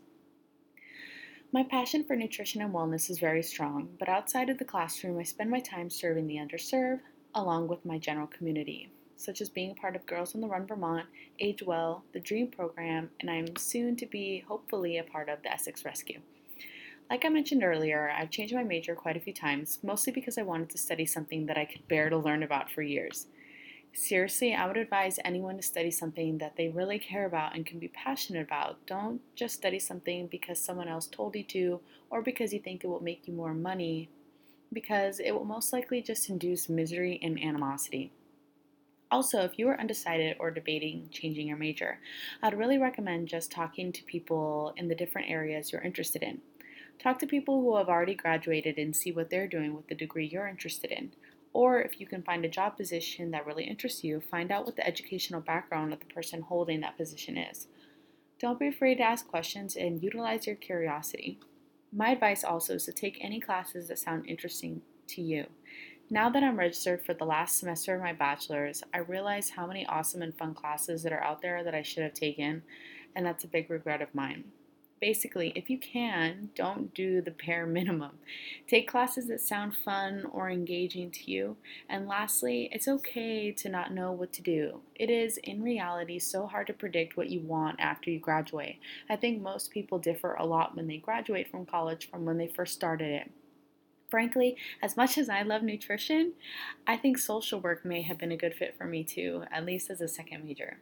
My 1.57 1.63
passion 1.63 2.05
for 2.05 2.15
nutrition 2.15 2.61
and 2.61 2.75
wellness 2.75 3.09
is 3.09 3.19
very 3.19 3.43
strong, 3.43 3.89
but 3.99 4.11
outside 4.11 4.51
of 4.51 4.59
the 4.59 4.65
classroom, 4.67 5.19
I 5.19 5.23
spend 5.23 5.51
my 5.51 5.61
time 5.61 5.89
serving 5.89 6.27
the 6.27 6.37
underserved 6.37 7.01
along 7.35 7.69
with 7.69 7.83
my 7.83 7.97
general 7.97 8.27
community, 8.27 8.91
such 9.17 9.41
as 9.41 9.49
being 9.49 9.71
a 9.71 9.75
part 9.75 9.97
of 9.97 10.05
Girls 10.05 10.35
on 10.35 10.43
the 10.43 10.49
Run 10.49 10.67
Vermont, 10.67 11.07
Age 11.41 11.63
Well, 11.63 12.05
the 12.13 12.21
DREAM 12.21 12.49
program, 12.49 13.09
and 13.21 13.31
I'm 13.31 13.57
soon 13.57 13.97
to 13.97 14.05
be 14.05 14.45
hopefully 14.47 14.99
a 14.99 15.03
part 15.03 15.31
of 15.31 15.43
the 15.43 15.51
Essex 15.51 15.83
Rescue. 15.83 16.21
Like 17.09 17.25
I 17.25 17.31
mentioned 17.31 17.65
earlier, 17.65 18.11
I've 18.11 18.29
changed 18.29 18.55
my 18.55 18.63
major 18.63 18.95
quite 18.95 19.17
a 19.17 19.21
few 19.21 19.33
times, 19.33 19.79
mostly 19.83 20.13
because 20.13 20.37
I 20.37 20.43
wanted 20.43 20.69
to 20.69 20.79
study 20.79 21.07
something 21.07 21.47
that 21.47 21.57
I 21.57 21.65
could 21.65 21.89
bear 21.89 22.11
to 22.11 22.19
learn 22.19 22.43
about 22.43 22.71
for 22.71 22.83
years. 22.83 23.29
Seriously, 23.99 24.55
I 24.55 24.67
would 24.67 24.77
advise 24.77 25.19
anyone 25.25 25.57
to 25.57 25.63
study 25.63 25.91
something 25.91 26.37
that 26.37 26.57
they 26.57 26.69
really 26.69 26.99
care 26.99 27.25
about 27.25 27.55
and 27.57 27.65
can 27.65 27.79
be 27.79 27.89
passionate 27.89 28.47
about. 28.47 28.87
Don't 28.87 29.23
just 29.35 29.55
study 29.55 29.79
something 29.79 30.27
because 30.27 30.61
someone 30.61 30.87
else 30.87 31.07
told 31.07 31.35
you 31.35 31.43
to 31.45 31.81
or 32.11 32.21
because 32.21 32.53
you 32.53 32.61
think 32.61 32.85
it 32.85 32.89
will 32.89 33.03
make 33.03 33.27
you 33.27 33.33
more 33.33 33.55
money, 33.55 34.11
because 34.71 35.19
it 35.19 35.31
will 35.31 35.47
most 35.47 35.73
likely 35.73 36.03
just 36.03 36.29
induce 36.29 36.69
misery 36.69 37.19
and 37.23 37.43
animosity. 37.43 38.13
Also, 39.11 39.41
if 39.41 39.59
you 39.59 39.67
are 39.69 39.81
undecided 39.81 40.37
or 40.39 40.51
debating 40.51 41.09
changing 41.11 41.49
your 41.49 41.57
major, 41.57 41.99
I'd 42.43 42.59
really 42.59 42.77
recommend 42.77 43.29
just 43.29 43.51
talking 43.51 43.93
to 43.93 44.05
people 44.05 44.75
in 44.77 44.89
the 44.89 44.95
different 44.95 45.31
areas 45.31 45.73
you're 45.73 45.81
interested 45.81 46.23
in. 46.23 46.43
Talk 46.99 47.19
to 47.21 47.27
people 47.27 47.63
who 47.63 47.77
have 47.79 47.89
already 47.89 48.15
graduated 48.15 48.77
and 48.77 48.95
see 48.95 49.11
what 49.11 49.31
they're 49.31 49.49
doing 49.49 49.75
with 49.75 49.89
the 49.89 49.95
degree 49.95 50.27
you're 50.27 50.47
interested 50.47 50.93
in. 50.93 51.13
Or 51.57 51.81
if 51.81 51.99
you 51.99 52.07
can 52.07 52.21
find 52.23 52.45
a 52.45 52.51
job 52.51 52.77
position 52.77 53.31
that 53.31 53.47
really 53.47 53.65
interests 53.65 54.05
you, 54.05 54.21
find 54.21 54.53
out 54.53 54.67
what 54.67 54.77
the 54.77 54.87
educational 54.87 55.41
background 55.41 55.91
of 55.91 56.01
the 56.01 56.15
person 56.15 56.43
holding 56.43 56.83
that 56.83 56.99
position 56.99 57.39
is. 57.39 57.67
Don't 58.39 58.59
be 58.59 58.67
afraid 58.67 58.97
to 58.97 59.05
ask 59.05 59.27
questions 59.27 59.75
and 59.75 60.03
utilize 60.03 60.47
your 60.47 60.57
curiosity. 60.57 61.41
My 61.91 62.11
advice 62.11 62.45
also 62.45 62.75
is 62.75 62.85
to 62.85 62.93
take 62.93 63.17
any 63.23 63.41
classes 63.41 63.89
that 63.89 63.99
sound 63.99 64.27
interesting 64.27 64.83
to 65.07 65.23
you. 65.23 65.47
Now 66.11 66.29
that 66.29 66.45
I'm 66.45 66.59
registered 66.59 67.03
for 67.03 67.15
the 67.15 67.25
last 67.25 67.59
semester 67.59 67.95
of 67.95 68.03
my 68.03 68.13
bachelor's, 68.13 68.83
I 68.93 68.99
realize 68.99 69.49
how 69.49 69.67
many 69.67 69.87
awesome 69.87 70.21
and 70.21 70.37
fun 70.37 70.53
classes 70.53 71.03
that 71.05 71.13
are 71.15 71.25
out 71.25 71.41
there 71.41 71.65
that 71.65 71.75
I 71.75 71.81
should 71.81 72.03
have 72.03 72.13
taken, 72.13 72.65
and 73.15 73.25
that's 73.25 73.45
a 73.45 73.49
big 73.49 73.71
regret 73.71 74.03
of 74.03 74.15
mine 74.15 74.45
basically, 75.01 75.53
if 75.55 75.69
you 75.69 75.79
can, 75.79 76.51
don't 76.55 76.95
do 76.95 77.21
the 77.21 77.31
bare 77.31 77.67
minimum. 77.67 78.19
Take 78.67 78.89
classes 78.89 79.27
that 79.29 79.41
sound 79.41 79.77
fun 79.77 80.27
or 80.33 80.51
engaging 80.51 81.11
to 81.11 81.31
you. 81.31 81.57
And 81.89 82.07
lastly, 82.07 82.69
it's 82.73 82.89
okay 82.89 83.53
to 83.53 83.69
not 83.69 83.93
know 83.93 84.13
what 84.13 84.33
to 84.35 84.43
do. 84.43 84.81
It 84.95 85.11
is, 85.11 85.39
in 85.39 85.63
reality, 85.63 86.19
so 86.19 86.47
hard 86.47 86.67
to 86.69 86.73
predict 86.73 87.17
what 87.17 87.31
you 87.31 87.41
want 87.41 87.81
after 87.81 88.11
you 88.11 88.19
graduate. 88.19 88.79
I 89.09 89.17
think 89.17 89.41
most 89.41 89.71
people 89.71 89.99
differ 89.99 90.35
a 90.35 90.47
lot 90.47 90.77
when 90.77 90.87
they 90.87 90.97
graduate 90.97 91.51
from 91.51 91.67
college 91.67 92.11
from 92.11 92.25
when 92.25 92.39
they 92.39 92.49
first 92.49 92.75
started 92.75 93.11
it. 93.11 93.31
Frankly, 94.09 94.57
as 94.81 94.97
much 94.97 95.19
as 95.19 95.29
I 95.29 95.43
love 95.43 95.63
nutrition, 95.63 96.35
I 96.87 96.97
think 96.97 97.19
social 97.19 97.61
work 97.61 97.85
may 97.85 98.03
have 98.03 98.19
been 98.19 98.31
a 98.31 98.37
good 98.37 98.55
fit 98.55 98.77
for 98.79 98.85
me 98.85 99.03
too, 99.03 99.43
at 99.51 99.65
least 99.65 99.91
as 99.91 100.01
a 100.01 100.09
second 100.09 100.45
major. 100.45 100.79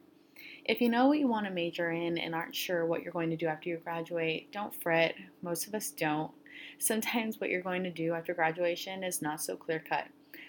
If 0.65 0.81
you 0.81 0.89
know 0.89 1.07
what 1.07 1.19
you 1.19 1.27
want 1.27 1.45
to 1.45 1.51
major 1.51 1.91
in 1.91 2.17
and 2.17 2.33
aren't 2.33 2.55
sure 2.55 2.87
what 2.87 3.03
you're 3.03 3.13
going 3.13 3.29
to 3.29 3.35
do 3.37 3.45
after 3.45 3.69
you 3.69 3.77
graduate, 3.77 4.51
don't 4.51 4.73
fret. 4.81 5.13
Most 5.43 5.67
of 5.67 5.75
us 5.75 5.91
don't. 5.91 6.31
Sometimes 6.79 7.39
what 7.39 7.51
you're 7.51 7.61
going 7.61 7.83
to 7.83 7.91
do 7.91 8.13
after 8.13 8.33
graduation 8.33 9.03
is 9.03 9.21
not 9.21 9.39
so 9.39 9.55
clear 9.55 9.83
cut. 9.87 10.05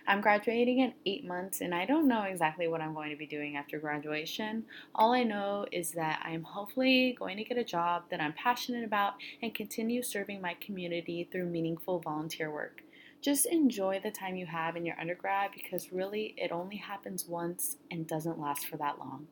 I'm 0.08 0.22
graduating 0.22 0.78
in 0.78 0.94
eight 1.04 1.26
months 1.26 1.60
and 1.60 1.74
I 1.74 1.84
don't 1.84 2.08
know 2.08 2.22
exactly 2.22 2.66
what 2.66 2.80
I'm 2.80 2.94
going 2.94 3.10
to 3.10 3.16
be 3.16 3.26
doing 3.26 3.58
after 3.58 3.78
graduation. 3.78 4.64
All 4.94 5.12
I 5.12 5.22
know 5.22 5.66
is 5.70 5.90
that 5.92 6.22
I'm 6.24 6.44
hopefully 6.44 7.14
going 7.18 7.36
to 7.36 7.44
get 7.44 7.58
a 7.58 7.64
job 7.64 8.04
that 8.10 8.20
I'm 8.20 8.32
passionate 8.32 8.84
about 8.84 9.14
and 9.42 9.54
continue 9.54 10.02
serving 10.02 10.40
my 10.40 10.54
community 10.62 11.28
through 11.30 11.44
meaningful 11.44 11.98
volunteer 11.98 12.50
work. 12.50 12.82
Just 13.20 13.44
enjoy 13.44 14.00
the 14.02 14.10
time 14.10 14.36
you 14.36 14.46
have 14.46 14.76
in 14.76 14.86
your 14.86 14.98
undergrad 14.98 15.50
because 15.52 15.92
really 15.92 16.32
it 16.38 16.52
only 16.52 16.76
happens 16.76 17.26
once 17.26 17.76
and 17.90 18.06
doesn't 18.06 18.40
last 18.40 18.66
for 18.66 18.78
that 18.78 18.98
long. 18.98 19.26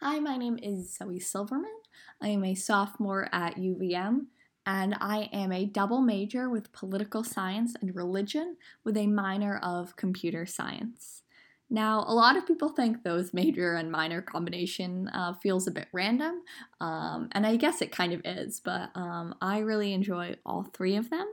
Hi, 0.00 0.20
my 0.20 0.36
name 0.36 0.60
is 0.62 0.94
Zoe 0.96 1.18
Silverman. 1.18 1.74
I 2.22 2.28
am 2.28 2.44
a 2.44 2.54
sophomore 2.54 3.28
at 3.32 3.56
UVM, 3.56 4.26
and 4.64 4.94
I 5.00 5.28
am 5.32 5.50
a 5.50 5.64
double 5.66 6.02
major 6.02 6.48
with 6.48 6.70
political 6.70 7.24
science 7.24 7.74
and 7.80 7.96
religion 7.96 8.58
with 8.84 8.96
a 8.96 9.08
minor 9.08 9.58
of 9.58 9.96
computer 9.96 10.46
science. 10.46 11.24
Now, 11.68 12.04
a 12.06 12.14
lot 12.14 12.36
of 12.36 12.46
people 12.46 12.68
think 12.68 13.02
those 13.02 13.34
major 13.34 13.74
and 13.74 13.90
minor 13.90 14.22
combination 14.22 15.08
uh, 15.08 15.32
feels 15.32 15.66
a 15.66 15.72
bit 15.72 15.88
random, 15.92 16.42
um, 16.80 17.28
and 17.32 17.44
I 17.44 17.56
guess 17.56 17.82
it 17.82 17.90
kind 17.90 18.12
of 18.12 18.20
is, 18.24 18.60
but 18.60 18.90
um, 18.94 19.34
I 19.42 19.58
really 19.58 19.92
enjoy 19.92 20.36
all 20.46 20.62
three 20.62 20.94
of 20.94 21.10
them. 21.10 21.26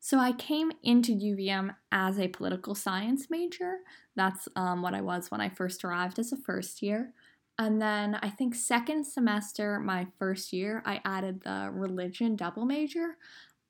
So 0.00 0.18
I 0.18 0.32
came 0.32 0.72
into 0.82 1.12
UVM 1.12 1.76
as 1.92 2.18
a 2.18 2.26
political 2.26 2.74
science 2.74 3.28
major. 3.30 3.76
That's 4.16 4.48
um, 4.56 4.82
what 4.82 4.94
I 4.94 5.02
was 5.02 5.30
when 5.30 5.40
I 5.40 5.48
first 5.48 5.84
arrived 5.84 6.18
as 6.18 6.32
a 6.32 6.36
first 6.36 6.82
year. 6.82 7.14
And 7.62 7.80
then 7.80 8.16
I 8.16 8.28
think 8.28 8.56
second 8.56 9.04
semester, 9.04 9.78
my 9.78 10.08
first 10.18 10.52
year, 10.52 10.82
I 10.84 11.00
added 11.04 11.42
the 11.44 11.70
religion 11.72 12.34
double 12.34 12.64
major. 12.64 13.16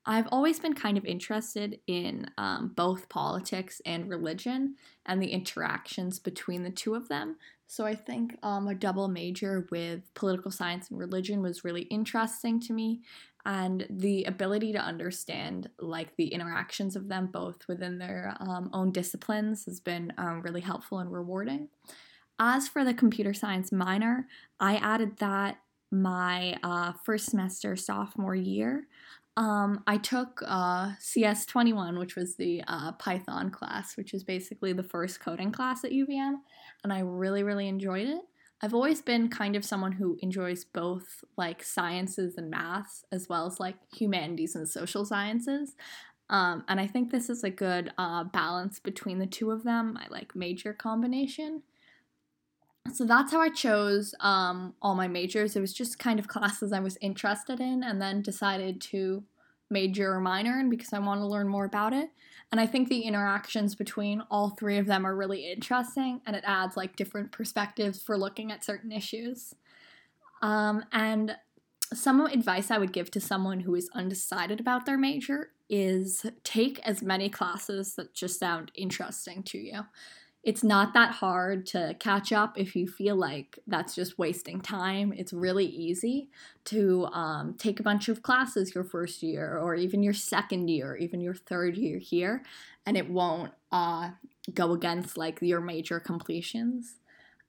I've 0.03 0.27
always 0.31 0.59
been 0.59 0.73
kind 0.73 0.97
of 0.97 1.05
interested 1.05 1.79
in 1.85 2.25
um, 2.39 2.71
both 2.75 3.07
politics 3.07 3.83
and 3.85 4.09
religion 4.09 4.77
and 5.05 5.21
the 5.21 5.27
interactions 5.27 6.17
between 6.17 6.63
the 6.63 6.71
two 6.71 6.95
of 6.95 7.07
them. 7.07 7.35
So 7.67 7.85
I 7.85 7.93
think 7.93 8.35
um, 8.41 8.67
a 8.67 8.73
double 8.73 9.07
major 9.07 9.67
with 9.69 10.11
political 10.15 10.49
science 10.49 10.89
and 10.89 10.97
religion 10.99 11.43
was 11.43 11.63
really 11.63 11.83
interesting 11.83 12.59
to 12.61 12.73
me, 12.73 13.01
and 13.45 13.85
the 13.91 14.23
ability 14.23 14.73
to 14.73 14.79
understand 14.79 15.69
like 15.77 16.15
the 16.15 16.33
interactions 16.33 16.95
of 16.95 17.09
them 17.09 17.27
both 17.27 17.67
within 17.67 17.99
their 17.99 18.35
um, 18.39 18.71
own 18.73 18.91
disciplines 18.91 19.65
has 19.65 19.79
been 19.79 20.13
um, 20.17 20.41
really 20.41 20.61
helpful 20.61 20.97
and 20.97 21.13
rewarding. 21.13 21.69
As 22.39 22.67
for 22.67 22.83
the 22.83 22.93
computer 22.93 23.33
science 23.33 23.71
minor, 23.71 24.27
I 24.59 24.75
added 24.75 25.17
that 25.17 25.59
my 25.91 26.57
uh, 26.63 26.93
first 27.03 27.27
semester 27.27 27.75
sophomore 27.75 28.35
year. 28.35 28.87
Um, 29.35 29.83
I 29.87 29.97
took 29.97 30.41
uh, 30.45 30.93
CS21, 30.99 31.97
which 31.99 32.15
was 32.15 32.35
the 32.35 32.63
uh, 32.67 32.91
Python 32.93 33.49
class, 33.49 33.97
which 33.97 34.13
is 34.13 34.23
basically 34.23 34.73
the 34.73 34.83
first 34.83 35.19
coding 35.19 35.51
class 35.51 35.83
at 35.83 35.91
UVM, 35.91 36.35
and 36.83 36.93
I 36.93 36.99
really, 36.99 37.43
really 37.43 37.67
enjoyed 37.67 38.07
it. 38.07 38.21
I've 38.61 38.73
always 38.73 39.01
been 39.01 39.29
kind 39.29 39.55
of 39.55 39.65
someone 39.65 39.91
who 39.91 40.17
enjoys 40.21 40.63
both 40.63 41.23
like 41.35 41.63
sciences 41.63 42.37
and 42.37 42.49
maths, 42.49 43.03
as 43.11 43.27
well 43.27 43.45
as 43.45 43.59
like 43.59 43.75
humanities 43.93 44.55
and 44.55 44.67
social 44.67 45.03
sciences. 45.03 45.75
Um, 46.29 46.63
and 46.67 46.79
I 46.79 46.87
think 46.87 47.11
this 47.11 47.29
is 47.29 47.43
a 47.43 47.49
good 47.49 47.91
uh, 47.97 48.23
balance 48.23 48.79
between 48.79 49.19
the 49.19 49.27
two 49.27 49.51
of 49.51 49.63
them, 49.63 49.93
my 49.93 50.07
like 50.09 50.35
major 50.35 50.73
combination. 50.73 51.63
So 52.91 53.05
that's 53.05 53.31
how 53.31 53.39
I 53.39 53.49
chose 53.49 54.13
um, 54.19 54.73
all 54.81 54.95
my 54.95 55.07
majors. 55.07 55.55
It 55.55 55.61
was 55.61 55.73
just 55.73 55.99
kind 55.99 56.19
of 56.19 56.27
classes 56.27 56.73
I 56.73 56.79
was 56.79 56.97
interested 57.01 57.59
in, 57.59 57.83
and 57.83 58.01
then 58.01 58.21
decided 58.21 58.81
to 58.81 59.23
major 59.69 60.13
or 60.13 60.19
minor 60.19 60.59
in 60.59 60.69
because 60.69 60.93
I 60.93 60.99
want 60.99 61.21
to 61.21 61.27
learn 61.27 61.47
more 61.47 61.65
about 61.65 61.93
it. 61.93 62.09
And 62.51 62.59
I 62.59 62.67
think 62.67 62.89
the 62.89 63.01
interactions 63.01 63.73
between 63.73 64.21
all 64.29 64.49
three 64.49 64.77
of 64.77 64.85
them 64.85 65.05
are 65.05 65.15
really 65.15 65.51
interesting, 65.51 66.21
and 66.25 66.35
it 66.35 66.43
adds 66.45 66.75
like 66.75 66.95
different 66.95 67.31
perspectives 67.31 68.01
for 68.01 68.17
looking 68.17 68.51
at 68.51 68.65
certain 68.65 68.91
issues. 68.91 69.55
Um, 70.41 70.83
and 70.91 71.37
some 71.93 72.19
advice 72.25 72.69
I 72.69 72.77
would 72.77 72.91
give 72.91 73.11
to 73.11 73.21
someone 73.21 73.61
who 73.61 73.75
is 73.75 73.89
undecided 73.93 74.59
about 74.59 74.85
their 74.85 74.97
major 74.97 75.49
is 75.69 76.25
take 76.43 76.79
as 76.79 77.01
many 77.01 77.29
classes 77.29 77.95
that 77.95 78.13
just 78.13 78.39
sound 78.39 78.71
interesting 78.75 79.41
to 79.43 79.57
you 79.57 79.83
it's 80.43 80.63
not 80.63 80.93
that 80.93 81.11
hard 81.11 81.65
to 81.65 81.95
catch 81.99 82.33
up 82.33 82.59
if 82.59 82.75
you 82.75 82.85
feel 82.85 83.15
like 83.15 83.59
that's 83.65 83.95
just 83.95 84.19
wasting 84.19 84.59
time. 84.59 85.13
It's 85.15 85.31
really 85.31 85.65
easy 85.65 86.27
to 86.65 87.05
um, 87.07 87.53
take 87.53 87.79
a 87.79 87.83
bunch 87.83 88.09
of 88.09 88.23
classes 88.23 88.75
your 88.75 88.83
first 88.83 89.23
year, 89.23 89.57
or 89.57 89.73
even 89.73 90.03
your 90.03 90.13
second 90.13 90.67
year, 90.67 90.97
even 90.97 91.21
your 91.21 91.33
third 91.33 91.77
year 91.77 91.97
here, 91.97 92.43
and 92.85 92.97
it 92.97 93.09
won't 93.09 93.53
uh, 93.71 94.11
go 94.53 94.73
against 94.73 95.17
like 95.17 95.41
your 95.41 95.61
major 95.61 96.01
completions. 96.01 96.95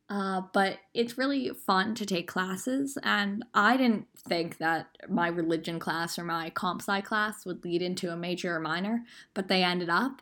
Uh, 0.09 0.43
but 0.53 0.79
it's 0.93 1.19
really 1.19 1.51
fun 1.67 1.95
to 1.97 2.07
take 2.07 2.29
classes, 2.29 2.97
and 3.03 3.45
I 3.55 3.77
didn't 3.77 4.07
think 4.29 4.59
that 4.59 4.87
my 5.09 5.27
religion 5.29 5.81
class 5.81 6.17
or 6.17 6.25
my 6.25 6.51
comp 6.51 6.83
sci 6.83 7.01
class 7.01 7.45
would 7.45 7.65
lead 7.65 7.83
into 7.83 8.13
a 8.13 8.17
major 8.17 8.55
or 8.55 8.61
minor, 8.61 9.03
but 9.33 9.49
they 9.49 9.65
ended 9.65 9.89
up. 9.89 10.21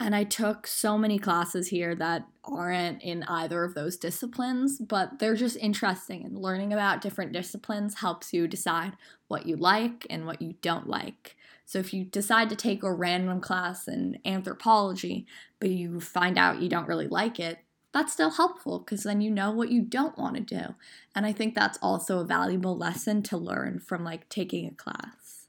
And 0.00 0.16
I 0.16 0.24
took 0.24 0.66
so 0.66 0.96
many 0.96 1.18
classes 1.18 1.68
here 1.68 1.94
that 1.94 2.26
aren't 2.42 3.02
in 3.02 3.22
either 3.24 3.64
of 3.64 3.74
those 3.74 3.98
disciplines, 3.98 4.78
but 4.78 5.18
they're 5.18 5.36
just 5.36 5.58
interesting. 5.58 6.24
And 6.24 6.38
learning 6.38 6.72
about 6.72 7.02
different 7.02 7.32
disciplines 7.32 8.00
helps 8.00 8.32
you 8.32 8.48
decide 8.48 8.94
what 9.28 9.44
you 9.44 9.56
like 9.56 10.06
and 10.08 10.24
what 10.24 10.40
you 10.40 10.54
don't 10.62 10.88
like. 10.88 11.36
So 11.66 11.78
if 11.78 11.92
you 11.92 12.04
decide 12.04 12.48
to 12.48 12.56
take 12.56 12.82
a 12.82 12.90
random 12.90 13.42
class 13.42 13.86
in 13.86 14.18
anthropology, 14.24 15.26
but 15.60 15.68
you 15.68 16.00
find 16.00 16.38
out 16.38 16.62
you 16.62 16.70
don't 16.70 16.88
really 16.88 17.06
like 17.06 17.38
it, 17.38 17.58
that's 17.92 18.12
still 18.12 18.30
helpful 18.30 18.78
because 18.78 19.02
then 19.02 19.20
you 19.20 19.30
know 19.30 19.50
what 19.50 19.70
you 19.70 19.82
don't 19.82 20.16
want 20.16 20.34
to 20.36 20.40
do. 20.40 20.74
And 21.14 21.26
I 21.26 21.32
think 21.32 21.54
that's 21.54 21.78
also 21.82 22.20
a 22.20 22.24
valuable 22.24 22.76
lesson 22.76 23.22
to 23.24 23.36
learn 23.36 23.80
from 23.80 24.02
like 24.02 24.30
taking 24.30 24.66
a 24.66 24.70
class. 24.70 25.46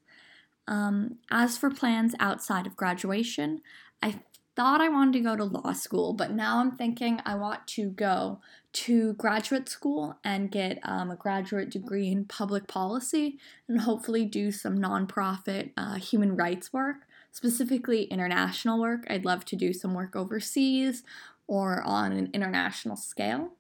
Um, 0.67 1.19
as 1.29 1.57
for 1.57 1.69
plans 1.69 2.15
outside 2.19 2.67
of 2.67 2.75
graduation, 2.75 3.61
I 4.03 4.19
thought 4.55 4.81
I 4.81 4.89
wanted 4.89 5.13
to 5.13 5.19
go 5.21 5.35
to 5.35 5.43
law 5.43 5.73
school, 5.73 6.13
but 6.13 6.31
now 6.31 6.59
I'm 6.59 6.71
thinking 6.71 7.19
I 7.25 7.35
want 7.35 7.67
to 7.69 7.89
go 7.89 8.41
to 8.73 9.13
graduate 9.13 9.67
school 9.67 10.17
and 10.23 10.51
get 10.51 10.79
um, 10.83 11.11
a 11.11 11.15
graduate 11.15 11.69
degree 11.69 12.09
in 12.09 12.25
public 12.25 12.67
policy 12.67 13.37
and 13.67 13.81
hopefully 13.81 14.25
do 14.25 14.51
some 14.51 14.77
nonprofit 14.77 15.71
uh, 15.77 15.95
human 15.95 16.35
rights 16.35 16.71
work, 16.71 17.07
specifically 17.31 18.03
international 18.03 18.79
work. 18.79 19.05
I'd 19.09 19.25
love 19.25 19.45
to 19.45 19.55
do 19.55 19.73
some 19.73 19.93
work 19.93 20.15
overseas 20.15 21.03
or 21.47 21.81
on 21.83 22.11
an 22.11 22.29
international 22.33 22.95
scale. 22.95 23.51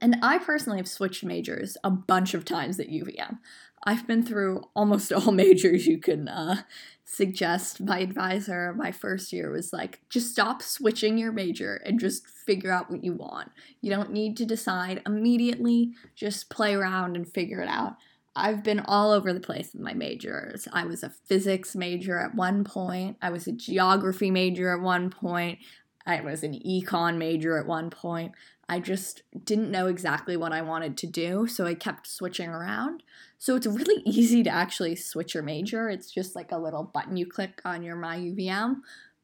And 0.00 0.16
I 0.22 0.38
personally 0.38 0.78
have 0.78 0.88
switched 0.88 1.24
majors 1.24 1.76
a 1.82 1.90
bunch 1.90 2.34
of 2.34 2.44
times 2.44 2.78
at 2.78 2.88
UVM. 2.88 3.38
I've 3.84 4.06
been 4.06 4.22
through 4.22 4.64
almost 4.74 5.12
all 5.12 5.32
majors 5.32 5.86
you 5.86 5.98
can 5.98 6.28
uh, 6.28 6.62
suggest. 7.04 7.80
My 7.80 7.98
advisor 7.98 8.72
my 8.72 8.92
first 8.92 9.32
year 9.32 9.50
was 9.50 9.72
like, 9.72 10.00
just 10.08 10.30
stop 10.30 10.62
switching 10.62 11.18
your 11.18 11.32
major 11.32 11.76
and 11.84 11.98
just 11.98 12.26
figure 12.26 12.70
out 12.70 12.90
what 12.90 13.04
you 13.04 13.12
want. 13.12 13.50
You 13.80 13.90
don't 13.90 14.12
need 14.12 14.36
to 14.38 14.46
decide 14.46 15.02
immediately, 15.06 15.92
just 16.14 16.50
play 16.50 16.74
around 16.74 17.16
and 17.16 17.30
figure 17.30 17.60
it 17.60 17.68
out. 17.68 17.96
I've 18.36 18.62
been 18.62 18.80
all 18.80 19.10
over 19.10 19.32
the 19.32 19.40
place 19.40 19.72
with 19.72 19.82
my 19.82 19.92
majors. 19.92 20.68
I 20.72 20.84
was 20.84 21.02
a 21.02 21.10
physics 21.10 21.74
major 21.74 22.18
at 22.18 22.34
one 22.34 22.62
point, 22.62 23.16
I 23.20 23.30
was 23.30 23.46
a 23.46 23.52
geography 23.52 24.30
major 24.30 24.72
at 24.72 24.80
one 24.80 25.10
point, 25.10 25.58
I 26.06 26.20
was 26.20 26.42
an 26.42 26.54
econ 26.54 27.18
major 27.18 27.58
at 27.58 27.66
one 27.66 27.90
point. 27.90 28.32
I 28.70 28.78
just 28.78 29.24
didn't 29.44 29.72
know 29.72 29.88
exactly 29.88 30.36
what 30.36 30.52
I 30.52 30.62
wanted 30.62 30.96
to 30.98 31.08
do, 31.08 31.48
so 31.48 31.66
I 31.66 31.74
kept 31.74 32.06
switching 32.06 32.48
around. 32.48 33.02
So 33.36 33.56
it's 33.56 33.66
really 33.66 34.00
easy 34.06 34.44
to 34.44 34.50
actually 34.50 34.94
switch 34.94 35.34
your 35.34 35.42
major. 35.42 35.90
It's 35.90 36.08
just 36.08 36.36
like 36.36 36.52
a 36.52 36.58
little 36.58 36.84
button 36.84 37.16
you 37.16 37.26
click 37.26 37.60
on 37.64 37.82
your 37.82 37.96
MyUVM. 37.96 38.76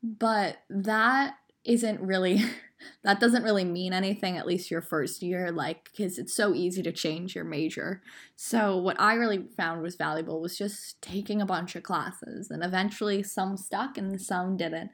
But 0.03 0.57
that 0.69 1.37
isn't 1.65 2.01
really 2.01 2.43
that 3.05 3.21
doesn't 3.21 3.45
really 3.45 3.65
mean 3.65 3.93
anything 3.93 4.37
at 4.37 4.47
least 4.47 4.71
your 4.71 4.83
first 4.83 5.23
year 5.23 5.51
like 5.51 5.91
because 5.91 6.19
it's 6.19 6.35
so 6.35 6.53
easy 6.53 6.83
to 6.83 6.93
change 6.93 7.35
your 7.35 7.45
major 7.45 8.03
so 8.37 8.77
what 8.77 9.01
i 9.01 9.15
really 9.15 9.47
found 9.57 9.83
was 9.83 9.97
valuable 9.97 10.41
was 10.41 10.57
just 10.57 11.01
taking 11.01 11.41
a 11.41 11.47
bunch 11.47 11.75
of 11.75 11.83
classes 11.83 12.51
and 12.51 12.63
eventually 12.63 13.23
some 13.23 13.57
stuck 13.57 13.97
and 13.97 14.21
some 14.21 14.57
didn't 14.57 14.91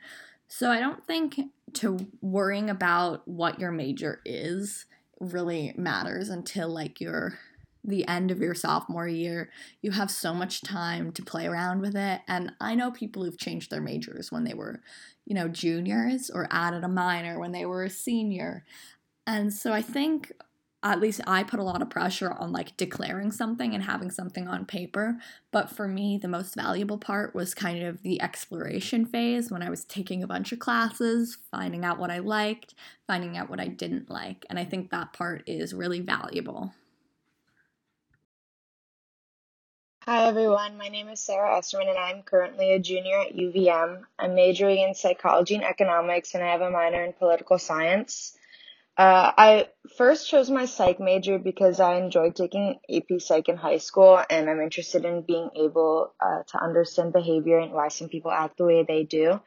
so 0.55 0.71
I 0.71 0.81
don't 0.81 1.03
think 1.07 1.41
to 1.73 1.97
worrying 2.21 2.69
about 2.69 3.27
what 3.27 3.59
your 3.59 3.71
major 3.71 4.21
is 4.27 4.85
really 5.19 5.73
matters 5.79 6.29
until 6.29 6.69
like 6.69 7.01
your 7.01 7.38
the 7.83 8.07
end 8.07 8.31
of 8.31 8.38
your 8.38 8.55
sophomore 8.55 9.09
year. 9.09 9.49
You 9.81 9.93
have 9.93 10.11
so 10.11 10.35
much 10.35 10.61
time 10.61 11.11
to 11.12 11.23
play 11.23 11.47
around 11.47 11.81
with 11.81 11.97
it. 11.97 12.21
And 12.29 12.53
I 12.61 12.75
know 12.75 12.91
people 12.91 13.25
who've 13.25 13.38
changed 13.38 13.71
their 13.71 13.81
majors 13.81 14.31
when 14.31 14.45
they 14.45 14.53
were, 14.53 14.83
you 15.25 15.35
know, 15.35 15.49
juniors 15.49 16.29
or 16.29 16.47
added 16.51 16.85
a 16.85 16.88
minor 16.88 17.38
when 17.38 17.53
they 17.53 17.65
were 17.65 17.85
a 17.85 17.91
senior. 17.91 18.67
And 19.27 19.55
so 19.55 19.73
I 19.73 19.81
think 19.81 20.33
at 20.83 21.01
least 21.01 21.21
I 21.27 21.45
put 21.45 21.61
a 21.61 21.64
lot 21.64 21.81
of 21.81 21.90
pressure 21.90 22.33
on 22.33 22.51
like 22.53 22.77
declaring 22.77 23.31
something 23.31 23.75
and 23.75 23.85
having 23.85 24.11
something 24.11 24.49
on 24.49 24.64
paper. 24.64 25.18
But 25.53 25.71
for 25.71 25.87
me, 25.87 26.18
the 26.18 26.29
most 26.29 26.55
valuable 26.55 26.99
part 26.99 27.35
was 27.35 27.55
kind 27.55 27.85
of 27.85 28.03
the 28.03 28.21
exploration 28.21 29.07
phase 29.07 29.51
when 29.51 29.62
I 29.62 29.71
was 29.71 29.85
taking 29.85 30.23
a 30.23 30.27
bunch 30.27 30.51
of 30.51 30.59
classes, 30.59 31.38
finding 31.51 31.85
out 31.85 31.99
what 31.99 32.11
I 32.11 32.18
liked, 32.18 32.75
finding 33.07 33.37
out 33.37 33.49
what 33.49 33.61
I 33.61 33.68
didn't 33.68 34.11
like. 34.11 34.45
And 34.51 34.59
I 34.59 34.64
think 34.64 34.90
that 34.90 35.12
part 35.12 35.45
is 35.47 35.73
really 35.73 36.01
valuable. 36.01 36.73
Hi 40.05 40.27
everyone, 40.27 40.79
my 40.79 40.88
name 40.88 41.09
is 41.11 41.21
Sarah 41.21 41.57
Esterman 41.61 41.88
and 41.88 41.97
I'm 41.97 42.23
currently 42.23 42.73
a 42.73 42.81
junior 42.81 43.21
at 43.21 43.37
UVM. 43.37 44.03
I'm 44.18 44.35
majoring 44.35 44.81
in 44.81 44.97
psychology 44.97 45.55
and 45.55 45.62
economics 45.62 46.35
and 46.35 46.42
I 46.42 46.49
have 46.49 46.61
a 46.61 46.71
minor 46.71 47.05
in 47.05 47.12
political 47.12 47.57
science. 47.57 48.37
Uh, 48.96 49.33
I 49.38 49.68
first 49.96 50.28
chose 50.28 50.50
my 50.50 50.66
psych 50.66 51.00
major 51.00 51.38
because 51.38 51.81
I 51.81 51.94
enjoyed 51.94 52.37
taking 52.37 52.78
AP 52.90 53.20
Psych 53.20 53.48
in 53.48 53.57
high 53.57 53.78
school, 53.78 54.22
and 54.28 54.50
I'm 54.50 54.61
interested 54.61 55.07
in 55.07 55.22
being 55.22 55.48
able 55.57 56.12
uh, 56.20 56.42
to 56.48 56.62
understand 56.62 57.14
behavior 57.14 57.59
and 57.59 57.72
why 57.72 57.88
some 57.88 58.11
people 58.11 58.31
act 58.31 58.59
the 58.59 58.64
way 58.64 58.85
they 58.87 59.05
do. 59.05 59.40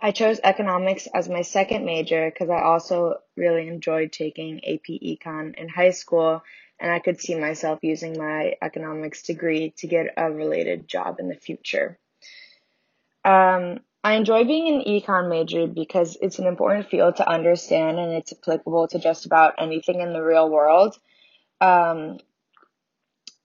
I 0.00 0.12
chose 0.12 0.40
economics 0.42 1.08
as 1.14 1.28
my 1.28 1.42
second 1.42 1.84
major 1.84 2.30
because 2.30 2.48
I 2.48 2.62
also 2.62 3.16
really 3.36 3.68
enjoyed 3.68 4.12
taking 4.12 4.64
AP 4.64 4.86
Econ 4.88 5.54
in 5.56 5.68
high 5.68 5.90
school, 5.90 6.42
and 6.80 6.90
I 6.90 6.98
could 6.98 7.20
see 7.20 7.34
myself 7.34 7.80
using 7.82 8.16
my 8.16 8.54
economics 8.62 9.22
degree 9.22 9.74
to 9.78 9.86
get 9.86 10.14
a 10.16 10.30
related 10.30 10.88
job 10.88 11.20
in 11.20 11.28
the 11.28 11.34
future. 11.34 11.98
Um, 13.26 13.80
I 14.06 14.12
enjoy 14.12 14.44
being 14.44 14.68
an 14.68 14.84
econ 14.84 15.28
major 15.28 15.66
because 15.66 16.16
it's 16.22 16.38
an 16.38 16.46
important 16.46 16.88
field 16.88 17.16
to 17.16 17.28
understand 17.28 17.98
and 17.98 18.12
it's 18.12 18.32
applicable 18.32 18.86
to 18.86 19.00
just 19.00 19.26
about 19.26 19.54
anything 19.58 20.00
in 20.00 20.12
the 20.12 20.22
real 20.22 20.48
world. 20.48 20.96
Um, 21.60 22.20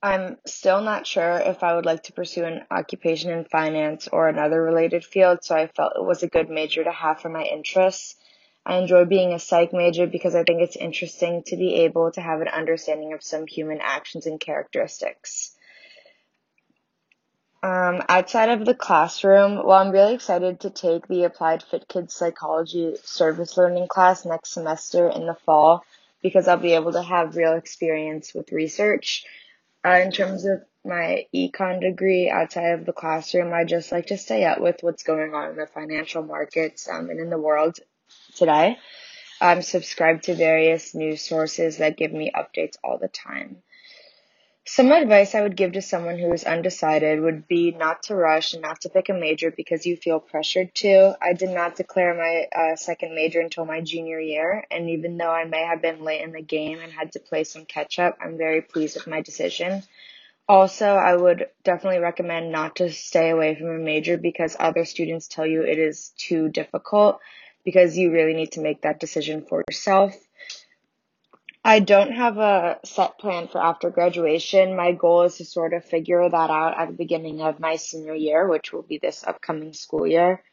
I'm 0.03 0.37
still 0.45 0.81
not 0.81 1.07
sure 1.07 1.37
if 1.43 1.63
I 1.63 1.73
would 1.73 1.87
like 1.87 2.03
to 2.03 2.13
pursue 2.13 2.43
an 2.43 2.61
occupation 2.69 3.31
in 3.31 3.45
finance 3.45 4.07
or 4.07 4.27
another 4.27 4.61
related 4.61 5.03
field, 5.03 5.43
so 5.43 5.55
I 5.55 5.65
felt 5.65 5.93
it 5.95 6.05
was 6.05 6.21
a 6.21 6.27
good 6.27 6.51
major 6.51 6.83
to 6.83 6.91
have 6.91 7.21
for 7.21 7.29
my 7.29 7.41
interests. 7.41 8.15
I 8.63 8.77
enjoy 8.77 9.05
being 9.05 9.33
a 9.33 9.39
psych 9.39 9.73
major 9.73 10.05
because 10.05 10.35
I 10.35 10.43
think 10.43 10.61
it's 10.61 10.75
interesting 10.75 11.41
to 11.47 11.57
be 11.57 11.73
able 11.85 12.11
to 12.11 12.21
have 12.21 12.39
an 12.39 12.49
understanding 12.49 13.13
of 13.13 13.23
some 13.23 13.47
human 13.47 13.79
actions 13.81 14.27
and 14.27 14.39
characteristics. 14.39 15.55
Um, 17.63 18.01
outside 18.09 18.49
of 18.49 18.65
the 18.65 18.73
classroom, 18.73 19.55
well, 19.55 19.77
I'm 19.77 19.91
really 19.91 20.15
excited 20.15 20.61
to 20.61 20.71
take 20.71 21.07
the 21.07 21.25
Applied 21.25 21.61
Fit 21.61 21.87
Kids 21.87 22.13
Psychology 22.13 22.95
Service 23.03 23.55
Learning 23.55 23.87
class 23.87 24.25
next 24.25 24.53
semester 24.53 25.07
in 25.09 25.27
the 25.27 25.35
fall 25.45 25.85
because 26.23 26.47
I'll 26.47 26.57
be 26.57 26.73
able 26.73 26.93
to 26.93 27.03
have 27.03 27.35
real 27.35 27.53
experience 27.53 28.33
with 28.33 28.51
research. 28.51 29.25
Uh, 29.85 30.01
in 30.03 30.11
terms 30.11 30.45
of 30.45 30.63
my 30.83 31.27
econ 31.35 31.81
degree 31.81 32.31
outside 32.31 32.71
of 32.71 32.85
the 32.85 32.93
classroom, 32.93 33.53
I 33.53 33.63
just 33.63 33.91
like 33.91 34.07
to 34.07 34.17
stay 34.17 34.43
up 34.43 34.59
with 34.59 34.77
what's 34.81 35.03
going 35.03 35.35
on 35.35 35.51
in 35.51 35.55
the 35.55 35.67
financial 35.67 36.23
markets 36.23 36.89
um, 36.89 37.11
and 37.11 37.19
in 37.19 37.29
the 37.29 37.37
world 37.37 37.77
today. 38.35 38.77
I'm 39.39 39.61
subscribed 39.61 40.25
to 40.25 40.35
various 40.35 40.95
news 40.95 41.21
sources 41.21 41.77
that 41.77 41.97
give 41.97 42.11
me 42.11 42.31
updates 42.35 42.77
all 42.83 42.97
the 42.97 43.07
time. 43.07 43.57
Some 44.67 44.91
advice 44.91 45.33
I 45.33 45.41
would 45.41 45.57
give 45.57 45.71
to 45.71 45.81
someone 45.81 46.19
who 46.19 46.31
is 46.33 46.43
undecided 46.43 47.19
would 47.19 47.47
be 47.47 47.71
not 47.71 48.03
to 48.03 48.15
rush 48.15 48.53
and 48.53 48.61
not 48.61 48.81
to 48.81 48.89
pick 48.89 49.09
a 49.09 49.13
major 49.13 49.49
because 49.49 49.87
you 49.87 49.97
feel 49.97 50.19
pressured 50.19 50.75
to. 50.75 51.17
I 51.19 51.33
did 51.33 51.49
not 51.49 51.75
declare 51.75 52.13
my 52.13 52.47
uh, 52.55 52.75
second 52.75 53.15
major 53.15 53.41
until 53.41 53.65
my 53.65 53.81
junior 53.81 54.19
year, 54.19 54.63
and 54.69 54.87
even 54.91 55.17
though 55.17 55.31
I 55.31 55.45
may 55.45 55.63
have 55.65 55.81
been 55.81 56.03
late 56.03 56.21
in 56.21 56.31
the 56.31 56.43
game 56.43 56.79
and 56.79 56.91
had 56.91 57.13
to 57.13 57.19
play 57.19 57.43
some 57.43 57.65
catch 57.65 57.97
up, 57.97 58.19
I'm 58.21 58.37
very 58.37 58.61
pleased 58.61 58.95
with 58.95 59.07
my 59.07 59.21
decision. 59.21 59.81
Also, 60.47 60.85
I 60.85 61.15
would 61.15 61.47
definitely 61.63 61.99
recommend 61.99 62.51
not 62.51 62.75
to 62.75 62.91
stay 62.91 63.31
away 63.31 63.55
from 63.55 63.69
a 63.69 63.79
major 63.79 64.17
because 64.17 64.55
other 64.59 64.85
students 64.85 65.27
tell 65.27 65.47
you 65.47 65.63
it 65.63 65.79
is 65.79 66.09
too 66.17 66.49
difficult 66.49 67.19
because 67.65 67.97
you 67.97 68.11
really 68.11 68.35
need 68.35 68.51
to 68.51 68.61
make 68.61 68.83
that 68.83 68.99
decision 68.99 69.43
for 69.43 69.63
yourself. 69.67 70.15
I 71.63 71.79
don't 71.79 72.11
have 72.11 72.37
a 72.39 72.79
set 72.83 73.19
plan 73.19 73.47
for 73.47 73.63
after 73.63 73.91
graduation. 73.91 74.75
My 74.75 74.93
goal 74.93 75.23
is 75.23 75.37
to 75.37 75.45
sort 75.45 75.73
of 75.73 75.85
figure 75.85 76.27
that 76.27 76.49
out 76.49 76.77
at 76.77 76.87
the 76.87 76.93
beginning 76.93 77.41
of 77.41 77.59
my 77.59 77.75
senior 77.75 78.15
year, 78.15 78.47
which 78.47 78.73
will 78.73 78.81
be 78.81 78.97
this 78.97 79.23
upcoming 79.23 79.73
school 79.73 80.07
year. 80.07 80.43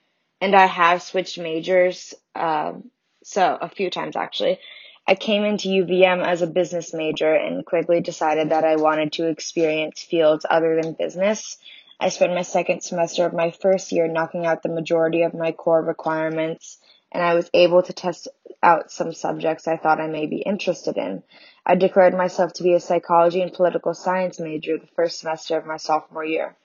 And 0.40 0.54
I 0.54 0.66
have 0.66 1.02
switched 1.02 1.38
majors, 1.38 2.14
um, 2.34 2.90
so 3.24 3.56
a 3.60 3.70
few 3.70 3.88
times 3.90 4.16
actually. 4.16 4.58
I 5.06 5.14
came 5.14 5.44
into 5.44 5.68
UVM 5.68 6.22
as 6.22 6.42
a 6.42 6.46
business 6.46 6.92
major 6.92 7.32
and 7.32 7.64
quickly 7.64 8.02
decided 8.02 8.50
that 8.50 8.64
I 8.64 8.76
wanted 8.76 9.12
to 9.14 9.28
experience 9.28 10.02
fields 10.02 10.44
other 10.48 10.78
than 10.80 10.92
business. 10.92 11.56
I 11.98 12.10
spent 12.10 12.34
my 12.34 12.42
second 12.42 12.82
semester 12.82 13.24
of 13.24 13.32
my 13.32 13.50
first 13.50 13.90
year 13.90 14.06
knocking 14.06 14.44
out 14.44 14.62
the 14.62 14.68
majority 14.68 15.22
of 15.22 15.32
my 15.32 15.52
core 15.52 15.82
requirements 15.82 16.78
and 17.12 17.22
I 17.22 17.34
was 17.34 17.50
able 17.54 17.82
to 17.82 17.92
test 17.92 18.28
out 18.62 18.90
some 18.90 19.12
subjects 19.12 19.68
I 19.68 19.76
thought 19.76 20.00
I 20.00 20.08
may 20.08 20.26
be 20.26 20.38
interested 20.38 20.96
in. 20.96 21.22
I 21.64 21.74
declared 21.74 22.14
myself 22.14 22.52
to 22.54 22.62
be 22.62 22.74
a 22.74 22.80
psychology 22.80 23.40
and 23.40 23.52
political 23.52 23.94
science 23.94 24.40
major 24.40 24.78
the 24.78 24.86
first 24.96 25.20
semester 25.20 25.56
of 25.56 25.66
my 25.66 25.76
sophomore 25.76 26.24
year. 26.24 26.56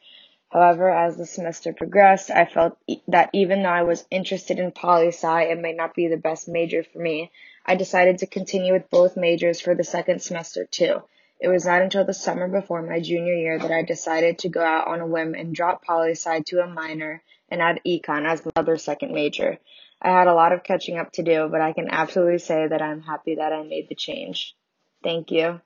However, 0.50 0.90
as 0.90 1.18
the 1.18 1.26
semester 1.26 1.74
progressed, 1.74 2.30
I 2.30 2.46
felt 2.46 2.78
that 3.08 3.32
even 3.34 3.64
though 3.64 3.70
I 3.70 3.84
was 3.84 4.06
interested 4.12 4.60
in 4.60 4.72
poli 4.72 5.08
sci, 5.08 5.42
it 5.44 5.60
may 5.60 5.74
not 5.74 5.96
be 5.96 6.08
the 6.08 6.18
best 6.18 6.48
major 6.48 6.84
for 6.84 7.00
me. 7.00 7.32
I 7.66 7.76
decided 7.76 8.20
to 8.20 8.28
continue 8.28 8.74
with 8.74 8.90
both 8.90 9.18
majors 9.18 9.60
for 9.60 9.74
the 9.74 9.84
second 9.84 10.22
semester 10.22 10.66
too. 10.66 11.02
It 11.40 11.48
was 11.48 11.66
not 11.66 11.82
until 11.82 12.06
the 12.06 12.14
summer 12.14 12.48
before 12.48 12.82
my 12.84 13.00
junior 13.00 13.34
year 13.34 13.58
that 13.58 13.72
I 13.72 13.82
decided 13.82 14.40
to 14.40 14.50
go 14.50 14.62
out 14.62 14.88
on 14.88 15.02
a 15.02 15.08
whim 15.08 15.34
and 15.34 15.56
drop 15.56 15.84
poli 15.84 16.12
sci 16.12 16.42
to 16.42 16.62
a 16.62 16.68
minor 16.68 17.24
and 17.50 17.62
add 17.62 17.82
econ 17.86 18.26
as 18.26 18.46
my 18.46 18.52
other 18.56 18.78
second 18.78 19.12
major. 19.14 19.58
I 20.04 20.10
had 20.10 20.28
a 20.28 20.34
lot 20.34 20.52
of 20.52 20.64
catching 20.64 20.98
up 20.98 21.14
to 21.14 21.24
do, 21.24 21.48
but 21.50 21.62
I 21.62 21.72
can 21.72 21.90
absolutely 21.90 22.40
say 22.40 22.68
that 22.68 22.82
I'm 22.82 23.02
happy 23.02 23.36
that 23.36 23.54
I 23.54 23.64
made 23.64 23.88
the 23.88 23.96
change. 23.96 24.54
Thank 25.02 25.32
you. 25.32 25.62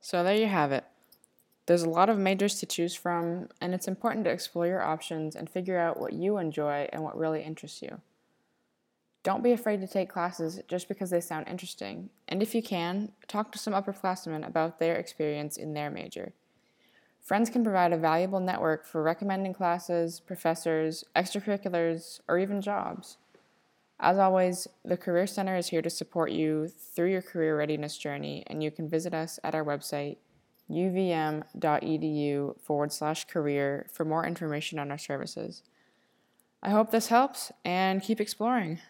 So 0.00 0.24
there 0.24 0.36
you 0.36 0.46
have 0.46 0.72
it. 0.72 0.84
There's 1.66 1.82
a 1.82 1.90
lot 1.90 2.10
of 2.10 2.18
majors 2.18 2.56
to 2.60 2.66
choose 2.66 2.94
from, 2.94 3.48
and 3.60 3.74
it's 3.74 3.88
important 3.88 4.24
to 4.24 4.30
explore 4.30 4.66
your 4.66 4.82
options 4.82 5.34
and 5.34 5.48
figure 5.48 5.78
out 5.78 5.98
what 5.98 6.12
you 6.12 6.36
enjoy 6.38 6.88
and 6.92 7.02
what 7.02 7.16
really 7.16 7.42
interests 7.42 7.80
you. 7.80 8.00
Don't 9.22 9.42
be 9.42 9.52
afraid 9.52 9.80
to 9.80 9.86
take 9.86 10.10
classes 10.10 10.60
just 10.68 10.88
because 10.88 11.08
they 11.08 11.22
sound 11.22 11.48
interesting, 11.48 12.10
and 12.28 12.42
if 12.42 12.54
you 12.54 12.62
can, 12.62 13.12
talk 13.28 13.50
to 13.52 13.58
some 13.58 13.72
upperclassmen 13.72 14.46
about 14.46 14.78
their 14.78 14.96
experience 14.96 15.56
in 15.56 15.72
their 15.72 15.90
major. 15.90 16.34
Friends 17.24 17.48
can 17.48 17.64
provide 17.64 17.92
a 17.94 17.96
valuable 17.96 18.38
network 18.38 18.84
for 18.84 19.02
recommending 19.02 19.54
classes, 19.54 20.20
professors, 20.20 21.04
extracurriculars, 21.16 22.20
or 22.28 22.38
even 22.38 22.60
jobs. 22.60 23.16
As 23.98 24.18
always, 24.18 24.68
the 24.84 24.98
Career 24.98 25.26
Center 25.26 25.56
is 25.56 25.68
here 25.68 25.80
to 25.80 25.88
support 25.88 26.32
you 26.32 26.68
through 26.68 27.10
your 27.10 27.22
career 27.22 27.56
readiness 27.56 27.96
journey, 27.96 28.44
and 28.48 28.62
you 28.62 28.70
can 28.70 28.90
visit 28.90 29.14
us 29.14 29.40
at 29.42 29.54
our 29.54 29.64
website, 29.64 30.18
uvm.edu 30.70 32.60
forward 32.60 32.92
slash 32.92 33.24
career, 33.26 33.86
for 33.90 34.04
more 34.04 34.26
information 34.26 34.78
on 34.78 34.90
our 34.90 34.98
services. 34.98 35.62
I 36.62 36.70
hope 36.70 36.90
this 36.90 37.08
helps 37.08 37.50
and 37.64 38.02
keep 38.02 38.20
exploring. 38.20 38.80